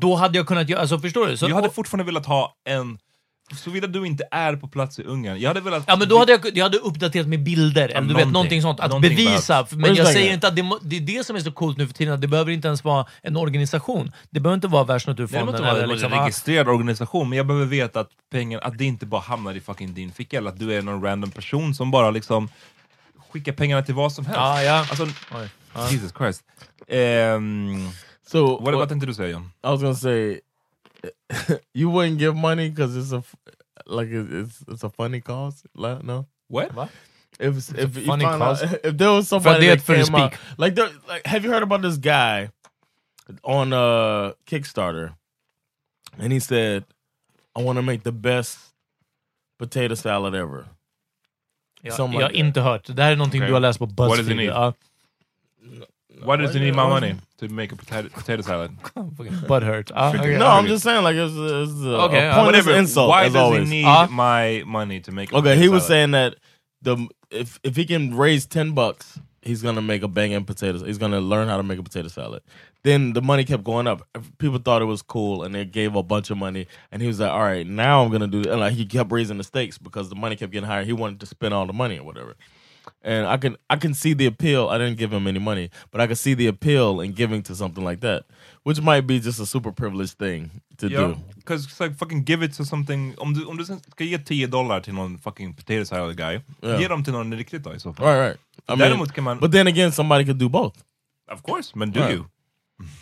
[0.00, 0.80] då hade jag kunnat göra...
[0.80, 1.36] Alltså, förstår du?
[1.36, 2.98] Så, jag hade fortfarande velat ha en,
[3.54, 5.84] såvida du inte är på plats i Ungern, jag hade velat...
[5.86, 8.62] Ja men då hade jag, jag hade uppdaterat med bilder, eller du vet någonting.
[8.62, 9.54] sånt, att Någonting bevisa.
[9.54, 9.72] behövs.
[9.72, 11.94] Men jag säger inte att det, det är det som är så coolt nu för
[11.94, 14.12] tiden, att det behöver inte ens vara en organisation.
[14.30, 17.46] Det behöver inte vara Det behöver Världsnaturfonden inte vara en ah, registrerad organisation, men jag
[17.46, 20.58] behöver veta att pengar, att det inte bara hamnar i fucking din ficka, eller att
[20.58, 22.48] du är någon random person som bara liksom
[23.32, 24.38] skickar pengarna till vad som helst.
[24.40, 24.78] Ja, ja.
[24.78, 25.48] Alltså, Oj.
[25.92, 26.42] Jesus Christ.
[26.88, 27.88] Ehm,
[28.30, 29.42] So vad, vad what- tänkte du säga John?
[29.64, 30.40] I was gonna say,
[31.74, 33.34] you wouldn't give money because it's a f-
[33.86, 35.62] like it's it's a funny cause.
[35.74, 36.72] Like, no, What?
[36.72, 36.88] Va?
[37.38, 38.62] if it's, It's a if you funny find out, cause?
[38.84, 40.58] if there was somebody det that för att came out, speak.
[40.58, 42.48] like, there, like, have you heard about this guy
[43.42, 45.14] on uh Kickstarter?
[46.18, 46.84] And he said,
[47.58, 48.58] "I want to make the best
[49.58, 50.64] potato salad ever."
[51.82, 52.46] Jag, Something jag har like that.
[52.46, 52.96] inte hört.
[52.96, 53.48] Det här är någonting Okay.
[53.48, 54.36] du har läst på What does he Buzzfeed.
[54.36, 54.46] need?
[54.48, 54.72] Ja.
[56.24, 58.70] Why does he need my money to make a potato, potato salad?
[58.96, 59.90] Butthurt.
[59.90, 60.34] Ja, Figure okej.
[60.36, 60.46] it No.
[60.48, 62.72] I'm just saying, like, it's, it's a, Okay, a uh, pointless Whatever.
[62.78, 63.68] insult Why as does always.
[63.68, 64.06] he need Ah.
[64.10, 65.88] my money to make a Okay, potato he was salad?
[65.88, 66.36] saying that
[66.82, 70.82] the if if he can raise ten bucks, he's gonna make a banging potatoes.
[70.82, 72.42] He's gonna learn how to make a potato salad.
[72.84, 74.02] Then the money kept going up.
[74.38, 76.66] People thought it was cool, and they gave a bunch of money.
[76.92, 78.46] And he was like, "All right, now I'm gonna do." It.
[78.46, 80.84] And like he kept raising the stakes because the money kept getting higher.
[80.84, 82.36] He wanted to spend all the money or whatever.
[83.06, 84.68] And I can I can see the appeal.
[84.68, 87.54] I didn't give him any money, but I can see the appeal in giving to
[87.54, 88.22] something like that,
[88.64, 91.16] which might be just a super privileged thing to Ja, do.
[91.36, 93.14] because it's like fucking give it to something.
[93.18, 96.80] Om du, om du ska ge 10 dollar till någon fucking potato salad guy, Ja.
[96.80, 98.06] ge dem till någon riktigt då i så fall.
[98.06, 98.40] Right, right.
[98.68, 99.38] I mean, kan man...
[99.40, 100.74] but then again, somebody could do both.
[101.32, 102.12] Of course, men do Right.
[102.16, 102.24] you?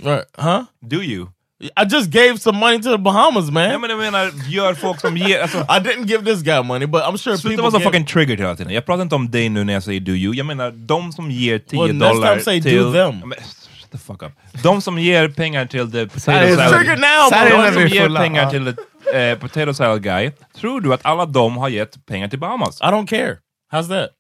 [0.00, 0.24] Right?
[0.38, 0.64] Huh?
[0.80, 1.26] Do you?
[1.61, 3.68] I just gave some money to the Bahamas, man.
[3.68, 5.42] Nej men jag menar, gör folk som ger...
[5.42, 8.07] Alltså, I didn't give this guy money, but I'm sure Sluta people vara så fucking
[8.07, 8.72] triggered hela tiden.
[8.72, 10.34] Jag pratar inte om dig nu när jag säger do you.
[10.34, 12.92] Jag menar de som ger 10 Well, next dollar time say do till...
[12.92, 13.18] them.
[13.20, 14.32] Ja, Men, shut the fuck up.
[14.62, 16.20] De som ger pengar till the potato
[16.57, 16.86] salad...
[16.86, 17.30] now.
[17.30, 21.57] De som ger pengar till the eh, potato salad guy, tror du att alla de
[21.57, 22.80] har gett pengar till Bahamas?
[22.80, 23.36] I don't care.
[23.72, 24.11] How's that?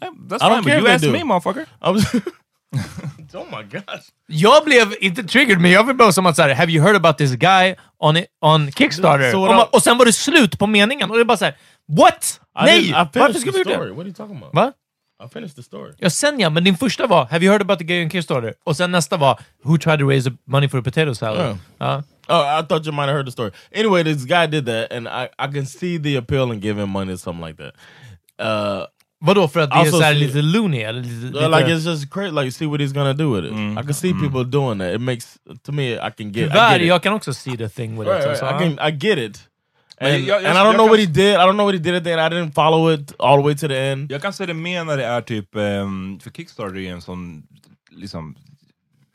[0.00, 1.12] Nej, That's I don't fine, but care you if they asked do.
[1.12, 1.66] me motherfucker.
[3.34, 4.04] Oh my gosh.
[4.26, 7.18] Jag blev inte triggered, men jag blev bara som att såhär, have you heard about
[7.18, 9.36] this guy on, on Kickstarter?
[9.36, 11.56] Och, man, och sen var det slut på meningen, och det är bara såhär,
[11.88, 12.40] what?
[12.60, 12.92] I Nej!
[12.92, 13.64] Varför göra story.
[13.64, 13.76] det?
[13.76, 14.54] What are you talking about?
[14.54, 14.72] Va?
[15.24, 15.92] I finished the story.
[15.98, 18.54] Ja, sen ja, men din första var Have you heard about the guy on Kickstarter?
[18.64, 21.46] Och sen nästa var Who tried to raise money for a potato salad?
[21.46, 21.58] Ja.
[21.78, 22.02] Ja.
[22.28, 23.50] Oh, I thought you might have heard the story.
[23.74, 27.12] Anyway, this guy did that, and I, I can see the appeal in giving money
[27.12, 27.74] to something like that.
[28.38, 28.86] Uh,
[29.20, 30.78] Vadå, för att det är Also såhär see- lite loony?
[30.78, 32.30] Eller lite, lite, like it's just crazy.
[32.34, 33.52] Like, see what he's gonna do with it.
[33.52, 34.94] I can see people doing that.
[34.94, 35.92] It makes to me.
[35.94, 36.46] I can get.
[36.46, 36.88] I Tyvärr, get it.
[36.88, 38.28] jag kan också see the thing with Right, it.
[38.30, 38.42] right.
[38.42, 38.88] Alltså, I can.
[38.88, 39.48] I get it.
[40.00, 41.34] Men And, jag- jag- and I don't jag know kan- what he did.
[41.34, 42.20] I don't know what he did at the end.
[42.32, 44.12] I didn't follow it all the way to the end.
[44.12, 47.42] Jag kan säga det mer när det är typ, ehm, för Kickstarter är en sån,
[47.90, 48.36] liksom,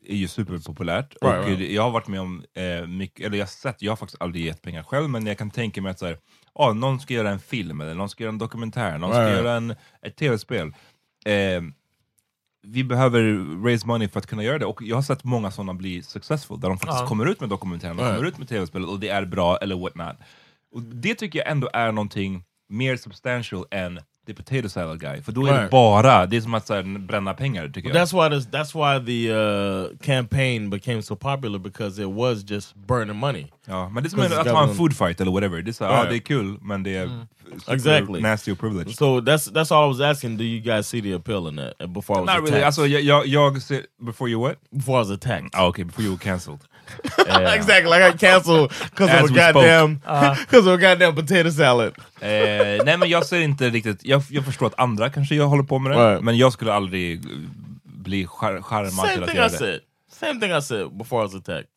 [0.08, 1.16] är ju superpopulärt.
[1.22, 1.72] Right, och right.
[1.72, 4.46] jag har varit med om eh, mycket, eller jag har sett, jag har faktiskt aldrig
[4.46, 6.18] gett pengar själv, men jag kan tänka mig att så här,
[6.56, 9.54] ah, någon ska göra en film, eller någon ska göra en dokumentär, någon ska göra
[9.54, 10.74] en, ett tv-spel.
[11.26, 11.62] Eh,
[12.68, 13.22] vi behöver
[13.64, 16.60] raise money för att kunna göra det, och jag har sett många sådana bli successful,
[16.60, 17.08] där de faktiskt Ja.
[17.08, 18.16] kommer ut med dokumentären, de Right.
[18.16, 20.16] kommer ut med tv-spelet och det är bra, eller what not.
[20.72, 25.22] Och det tycker jag ändå är någonting mer substantial än the potato salad guy.
[25.22, 25.72] För då är det Right.
[25.72, 28.08] bara, det är som att så här, bränna pengar tycker But jag.
[28.08, 32.76] that's why this, that's why the uh, campaign became so popular because it was just
[32.76, 33.48] burning money.
[33.66, 35.62] Ja, men det är som Because att the ha en government- food fight eller whatever.
[35.62, 36.10] Det är, så, här, ja, Right.
[36.10, 37.10] det är kul, men det är
[37.60, 38.22] super Exactly.
[38.22, 38.96] nasty och privileged.
[38.96, 40.38] So that's that's all I was asking.
[40.38, 41.90] Do you guys see the appeal in that?
[41.94, 42.50] Before I was Not attacked.
[42.50, 42.64] really.
[42.64, 44.58] Alltså, jag, jag, jag ser, before you what?
[44.72, 45.50] before I was attacked.
[45.54, 46.60] Ah, okay, before you were cancelled.
[47.56, 47.90] exactly.
[47.90, 49.96] Like I got canceled because of a goddamn
[50.46, 51.94] because of a goddamn potato salad.
[52.22, 52.30] Eh,
[52.86, 55.80] nej men jag ser inte riktigt, jag, jag förstår att andra kanske jag håller på
[55.80, 56.24] med det, Right.
[56.24, 57.22] men jag skulle aldrig
[57.84, 59.58] bli char- charmad Same till att thing göra I det.
[59.58, 59.80] said.
[60.12, 61.68] Same thing I said before I was attacked.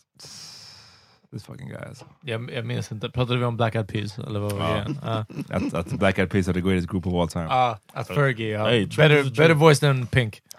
[1.33, 2.05] This fucking guy alltså.
[2.23, 4.19] Jag, jag minns inte, pratade vi om Black Eyed Peas?
[4.19, 4.85] Eller vad var?
[5.05, 5.25] Ja.
[5.51, 7.45] Att, att Black Eyed Peas are the greatest group of all time.
[7.45, 8.65] Ja, att Fergie, ja.
[8.69, 10.41] Hey, better, better voice than Pink.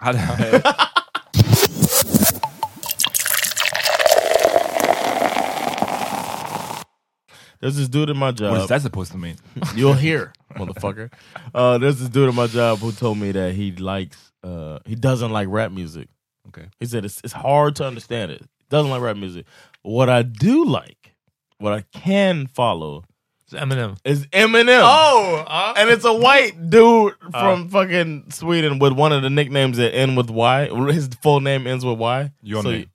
[7.60, 8.52] There's this dude in my job.
[8.52, 9.36] What is that supposed to mean?
[9.74, 11.10] You'll hear, motherfucker.
[11.54, 14.94] Uh, there's this dude at my job who told me that he likes, uh, he
[14.94, 16.08] doesn't like rap music.
[16.48, 16.68] Okay.
[16.80, 18.42] He said it's it's hard to understand it.
[18.70, 19.46] Doesn't like rap music.
[19.82, 21.14] What I do like,
[21.58, 23.04] what I can follow,
[23.50, 23.96] Så Eminem.
[24.04, 24.80] is Eminem.
[24.82, 25.44] Oh!
[25.46, 25.72] ja.
[25.76, 30.16] and it's a white dude from fucking Sweden with one of the nicknames that end
[30.16, 30.66] with Y.
[30.92, 32.30] His full name ends with Y.
[32.44, 32.88] Johnny.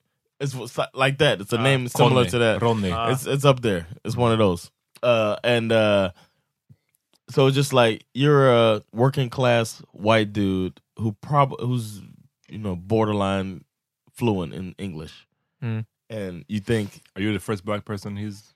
[0.43, 1.39] It's like that.
[1.41, 2.61] It's a name similar Conny, to that.
[2.61, 2.91] Ronny.
[3.11, 3.87] It's it's up there.
[4.03, 4.69] It's one of those.
[5.01, 6.11] Uh, and uh,
[7.29, 12.01] so it's just like you're a working class white dude who prob who's
[12.49, 13.63] you know borderline
[14.13, 15.27] fluent in English,
[15.63, 15.85] Mm.
[16.09, 18.53] and you think Are you the first black person he's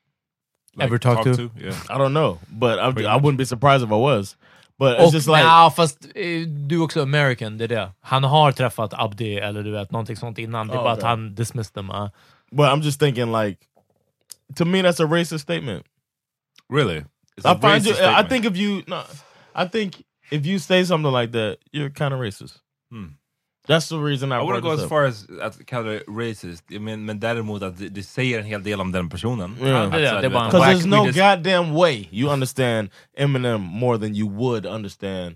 [0.79, 1.49] Ever talked to?
[1.57, 1.75] Yeah.
[1.89, 4.35] I don't know, but I, I wouldn't be surprised if I was.
[4.80, 7.91] But Och, it's just like nja, fast eh, du är också American, det är det.
[8.01, 10.67] Han har träffat Abdi eller du vet, någonting sånt innan.
[10.67, 11.03] Det är Oh, bara okay.
[11.03, 11.89] att han dismissed dem.
[11.93, 12.11] ja.
[12.51, 13.57] But I'm just thinking, like,
[14.55, 15.86] to me, that's a racist statement.
[16.69, 16.97] Really?
[17.38, 17.91] It's I a find racist you.
[17.91, 18.30] I statement.
[18.30, 19.01] think if you, no,
[19.55, 19.95] I think
[20.32, 22.59] if you say something like that, you're kind of racist.
[22.91, 23.05] Hmm.
[23.68, 24.89] That's the reason I, I wouldn't go as up.
[24.89, 28.63] far as att kalla det racist, men, men däremot att det, det säger en hel
[28.63, 29.55] del om den personen.
[29.61, 29.84] Yeah.
[29.86, 34.65] Att Because black- there's no just- goddamn way you understand Eminem more than you would
[34.65, 35.36] understand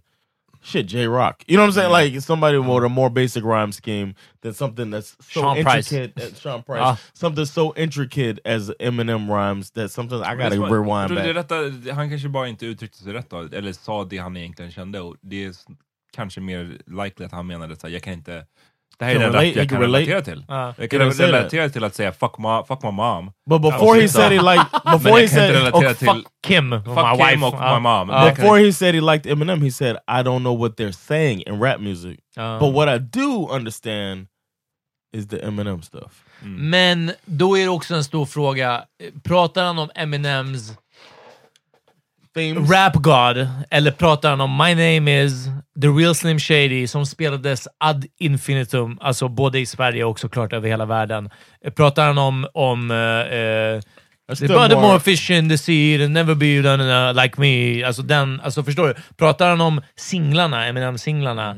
[0.64, 1.44] shit J Rock.
[1.48, 1.92] You know what I'm saying?
[2.14, 4.14] Like somebody with a more basic rhyme scheme
[4.44, 5.92] than something that's so Sean Price.
[5.96, 6.24] intricate.
[6.24, 6.82] As Sean Price.
[6.82, 6.98] Ah.
[7.14, 11.96] Something so intricate as Eminem rhymes that sometimes I gotta rewind back.
[11.96, 15.00] han kanske bara inte uttryckte sig rätt då, eller sa det han egentligen kände.
[15.02, 15.66] Och det är s-
[16.16, 18.46] kanske mer likely att han menade att jag kan inte...
[18.98, 20.04] Det här är den relate- jag kan relate?
[20.06, 20.46] relatera till.
[20.48, 20.74] Ja.
[20.78, 23.32] Jag kan relatera till att säga fuck, ma, fuck my mom.
[23.50, 26.08] But before he said he liked, before he said, till...
[26.08, 27.30] fuck Kim, my Fuck wife.
[27.32, 27.74] Kim och Ja.
[27.76, 28.10] my mom.
[28.10, 28.26] Ja.
[28.26, 30.92] Det kan- before he said he liked Eminem, he said, I don't know what they're
[30.92, 32.20] saying in rap music.
[32.36, 32.60] Ja.
[32.60, 34.28] But what I do understand
[35.18, 36.24] is the Eminem stuff.
[36.44, 38.84] Men då är det också en stor fråga.
[39.24, 40.74] Pratar han om Eminems
[42.36, 42.72] Themes.
[42.72, 45.46] Rap God, eller pratar han om My name is
[45.82, 50.70] The Real Slim Shady som spelades ad infinitum, alltså både i Sverige och såklart över
[50.70, 51.30] hela världen.
[51.76, 53.82] Pratar han om, om uh,
[54.36, 57.84] The body more- fish in the sea, and never be done like me.
[57.84, 58.96] Alltså, den, alltså förstår du?
[59.18, 61.56] Pratar han om singlarna, Eminem-singlarna?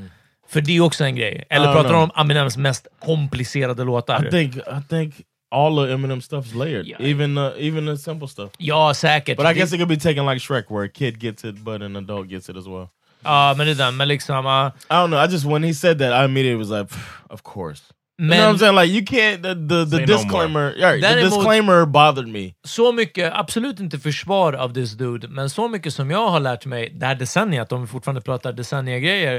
[0.50, 1.44] För det är också en grej.
[1.50, 4.28] Eller pratar han om Eminems mest komplicerade låtar?
[4.28, 5.16] I think I think
[5.54, 7.10] all of Eminem stuff's layered, Yeah.
[7.10, 8.52] even uh, even the simple stuff.
[8.58, 9.38] Ja, säkert.
[9.38, 11.56] But I Det- guess it could be taken like Shrek, where a kid gets it,
[11.56, 12.88] but an adult gets it as well.
[13.24, 13.98] Ja, men det är den.
[13.98, 14.46] Men liksom...
[14.46, 15.20] uh, I don't know.
[15.26, 17.82] I just when he said that, I immediately was like, "Pff, of course.
[18.20, 18.76] You know what I'm men saying?
[18.76, 19.44] Like you can't.
[19.44, 20.74] The the, the Say no disclaimer.
[20.78, 22.54] Yeah, the Däremot- disclaimer bothered me.
[22.64, 26.66] så mycket, absolut inte försvar av this dude, men så mycket som jag har lärt
[26.66, 29.36] mig det här decenniet, om vi fortfarande pratar decenniegrejer,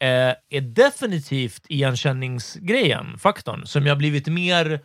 [0.00, 0.08] eh,
[0.50, 4.80] är definitivt igenkänningsgrejen, faktorn, som jag blivit mer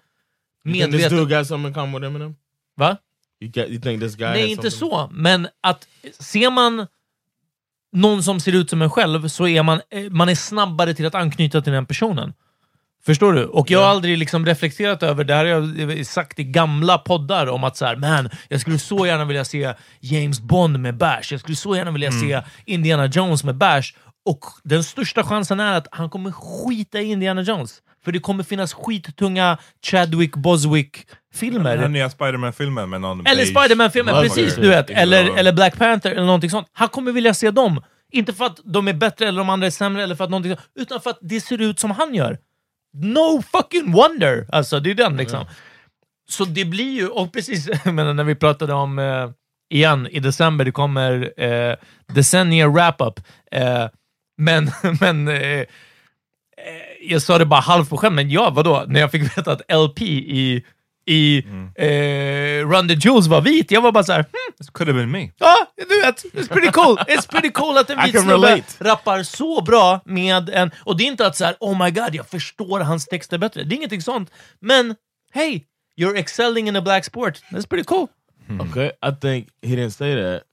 [0.66, 1.18] You think this medveten...
[1.18, 2.36] dude got something in common with Eminem?
[2.78, 2.97] Va?
[3.41, 3.70] You got?
[3.70, 4.28] You think this guy?
[4.28, 5.09] Nej, inte så.
[5.13, 5.88] Men att
[6.20, 6.88] ser man
[7.91, 11.05] någon som ser ut som en själv så är man, eh, man är snabbare till
[11.05, 12.34] att anknyta till den personen.
[13.05, 13.45] Förstår du?
[13.45, 17.47] Och jag har aldrig liksom reflekterat över, det här har jag sagt i gamla poddar,
[17.47, 21.32] om att så här, man, jag skulle så gärna vilja se James Bond med bärs,
[21.32, 23.95] jag skulle så gärna vilja se Indiana Jones med bärs.
[24.26, 27.82] Och den största chansen är att han kommer skita i Indiana Jones.
[28.06, 31.78] För det kommer finnas skittunga Chadwick Boswick-filmer.
[31.78, 34.56] Den nya Spiderman-filmen med någon Eller Spiderman-filmen, precis.
[34.56, 34.89] Du vet.
[34.89, 36.68] Eller, eller Black Panther eller någonting sånt.
[36.72, 37.82] Han kommer vilja se dem.
[38.12, 40.56] Inte för att de är bättre eller de andra är sämre, eller för att någonting,
[40.80, 42.38] utan för att det ser ut som han gör.
[42.93, 44.47] No fucking wonder!
[44.51, 45.45] Alltså, det är den liksom.
[46.30, 49.30] Så det blir ju, och precis menar, när vi pratade om, eh,
[49.70, 51.76] igen, i december, det kommer eh,
[52.14, 53.20] Decennial Wrap-Up.
[53.51, 53.88] Eh,
[54.38, 55.66] men men eh, eh,
[57.08, 58.86] jag sa det bara halvt på skämt, men ja, vadå?
[58.88, 60.64] När jag fick veta att LP i,
[61.06, 61.38] i
[61.76, 65.12] eh, Run the Jewels var vit, jag var bara så här, hmm, could have been
[65.12, 65.32] me.
[65.38, 65.56] Ja,
[65.89, 66.97] du vet, it's pretty cool.
[66.97, 70.72] It's pretty cool att en vit snubbe rappar så bra med en...
[70.84, 73.64] Och det är inte att så här, oh my god, jag förstår hans texter bättre.
[73.64, 74.32] Det är ingenting sånt.
[74.60, 74.95] Men,
[75.34, 75.62] hey,
[75.99, 77.41] you're excelling in a black sport.
[77.51, 78.08] That's pretty cool.
[78.70, 80.43] Okay, I think he didn't say that.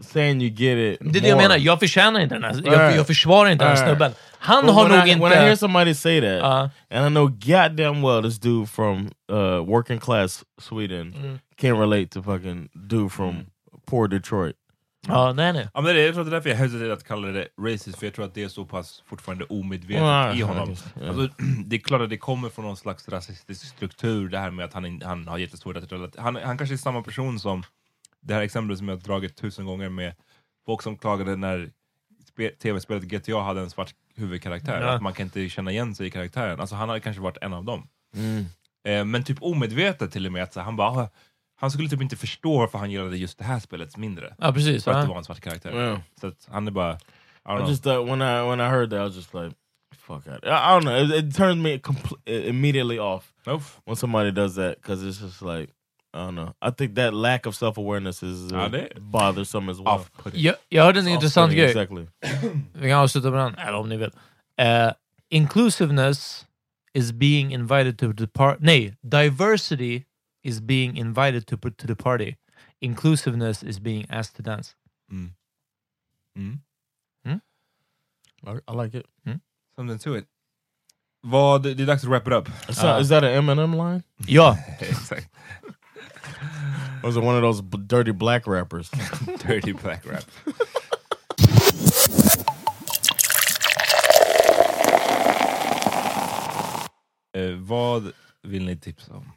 [0.00, 1.12] Saying you get it.
[1.12, 1.48] Det är det jag more.
[1.48, 2.96] menar, jag förtjänar inte den här, jag, Right.
[2.96, 3.96] jag försvarar inte den här Right.
[3.98, 4.12] snubben.
[4.38, 5.22] Han But har when nog I, inte...
[5.24, 6.70] When I hear somebody say that, Uh.
[6.98, 11.38] and I know goddamn well this dude from uh, working class Sweden Mm.
[11.60, 13.36] can't relate to fucking dude from
[13.86, 14.56] poor Detroit.
[15.08, 15.68] Ja, nej nej.
[15.74, 17.48] Ja, men det är, jag tror att det är därför jag hesiterar att kalla det
[17.60, 20.76] racist, för jag tror att det är så pass fortfarande omedvetet Ja, i honom.
[21.00, 21.08] ja.
[21.08, 21.28] Alltså,
[21.66, 24.72] det är klart att det kommer från någon slags rasistisk struktur, det här med att
[24.74, 26.22] han, in- han har jättesvårt att relatera.
[26.22, 27.62] Han, han kanske är samma person som
[28.24, 30.14] det här exemplet som jag har dragit tusen gånger med
[30.66, 31.70] folk som klagade när
[32.28, 34.88] spe, tv-spelet GTA hade en svart huvudkaraktär, Ja.
[34.88, 36.60] att man kan inte känna igen sig i karaktären.
[36.60, 37.88] Alltså han hade kanske varit en av dem.
[38.16, 38.44] Mm.
[38.88, 41.08] Eh, men typ omedvetet till och med, att han bara "Ah,
[41.56, 44.34] han skulle typ inte förstå varför han gillade just det här spelet mindre.
[44.38, 44.84] Ja, precis.
[44.84, 45.74] För att det var en svart karaktär.
[45.74, 45.98] Yeah.
[46.20, 46.92] Så att han är bara...
[46.94, 46.96] I
[47.48, 47.68] don't I know.
[47.70, 49.54] just thought when I when I heard that I was just like,
[49.96, 50.44] fuck out.
[50.44, 50.96] I, I don't know.
[50.96, 51.80] It, it turns me
[52.26, 53.80] immediately off Oof.
[53.84, 55.73] when somebody does that because it's just like
[56.14, 56.54] I don't know.
[56.62, 59.88] I think that lack of self awareness is uh, Ja, det- bothersome as well.
[59.88, 60.40] Off-putting.
[60.40, 61.70] Jag, jag hörde en intressant Off-putting, grej.
[61.70, 62.06] Exactly.
[62.72, 64.10] Vi kan avsluta med den, eller om ni vill.
[64.56, 64.92] Eh,
[65.28, 66.46] inclusiveness
[66.92, 68.58] is being invited to the party.
[68.64, 70.02] Nej, diversity
[70.42, 72.34] is being invited to, to the party.
[72.80, 74.74] Inclusiveness is being asked to dance.
[75.12, 75.34] Mm.
[78.46, 79.06] I, I like it.
[79.76, 80.26] Something to it.
[81.22, 82.48] Vad, det är dags att wrap it up.
[82.68, 84.02] Is, that, is that an Eminem line?
[84.26, 85.28] Ja, Exakt.
[87.08, 88.90] Is it one of those b- dirty black rappers?
[89.46, 90.24] Dirty black rap.
[97.36, 98.12] eh, vad
[98.42, 99.32] vill ni tipsa om?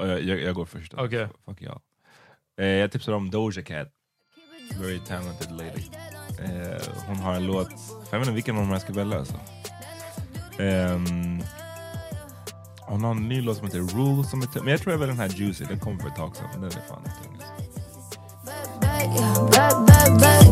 [0.00, 0.92] Eh, jag, jag går först.
[0.92, 1.04] då.
[1.04, 1.28] Okej.
[1.46, 1.80] Fuck y'all.
[2.60, 3.88] Eh, jag tipsar om Doja Cat.
[4.80, 5.82] Very talented lady.
[6.38, 7.68] Eh, hon har en låt,
[8.10, 9.40] jag vet inte vilken av dem jag ska välja alltså.
[10.58, 11.42] Ehm,
[12.90, 15.30] har en ny låt som heter Rules, som är, men jag tror jag väljer den
[15.30, 16.46] här Juicy, den kom för ett tag sedan.
[16.52, 17.50] Men den är fan inte tung, alltså.
[19.50, 20.44] Back, back, back.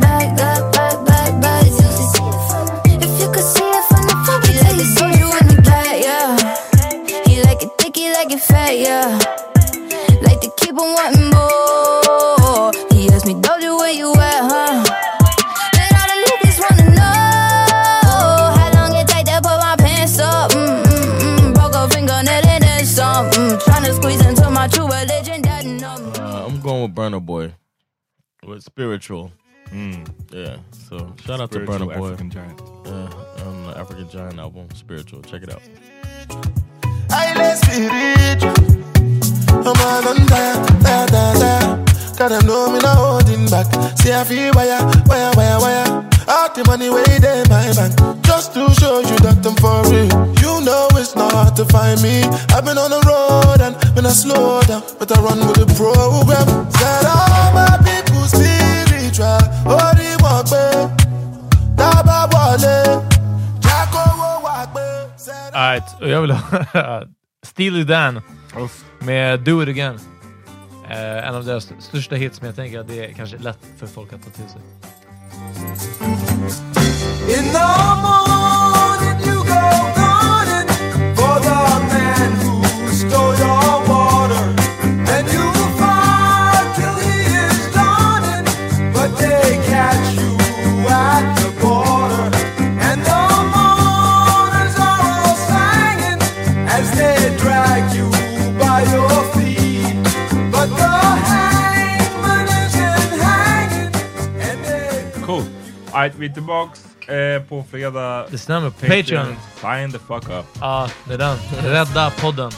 [0.00, 1.66] Back, back, back, back, back.
[2.84, 5.96] If you could see it from the front, he like it soda when he back,
[6.02, 6.30] yeah.
[7.26, 9.18] He like it thick, he like it fat, yeah.
[10.22, 12.72] Like to keep on wanting more.
[12.90, 14.87] He asked me, Doja, where you at, huh?
[23.60, 23.74] Some.
[23.74, 26.12] Mm, tryna squeeze into my true religion, that numb.
[26.16, 27.54] Uh, I'm going with Burner Boy.
[28.46, 29.32] With spiritual.
[29.70, 30.08] Mm.
[30.32, 30.56] Yeah.
[30.72, 32.06] So shout out to Spiritual Burner Boy.
[32.12, 32.60] African Giant.
[32.86, 35.22] Uh, on the African Giant album, Spiritual.
[35.22, 35.62] Check it out.
[37.10, 38.54] I let spiritual.
[39.50, 41.84] I'm all on fire, fire, fire, fire.
[42.16, 43.66] God, I know me not holding back.
[43.98, 46.08] See, I feel wire, wire, wire, wire.
[46.28, 47.96] All the money way there my bank.
[48.22, 50.12] Just to show you that I'm for real.
[50.44, 52.22] You know it's not hard to find me.
[52.52, 55.68] I've been on the road and when I slow down, but I run with the
[55.72, 56.46] program.
[56.76, 59.40] Said all my people spiritual.
[59.64, 60.92] The walk back.
[61.80, 63.00] Daba wale.
[63.64, 64.68] Jacko wo walk
[65.54, 67.02] Alright, och jag vill ha
[67.46, 68.20] Steely Dan
[69.00, 69.98] med Do It Again.
[70.90, 73.86] Eh, en av deras största hits, men jag tänker att det är kanske lätt för
[73.86, 74.60] folk att ta till sig.
[77.36, 78.27] In the morning
[105.98, 108.26] Alright, vi är tillbaks eh, på fredag.
[108.30, 108.70] Det stämmer.
[108.70, 109.36] Patreon.
[109.60, 110.46] Sign the fuck up.
[110.60, 111.36] Ja, det är den.
[111.62, 112.50] Rädda podden.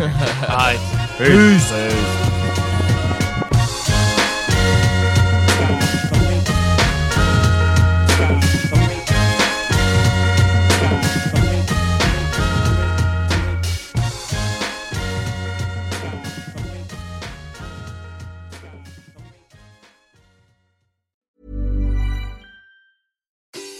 [0.48, 0.80] Alright.
[1.18, 2.45] Peace.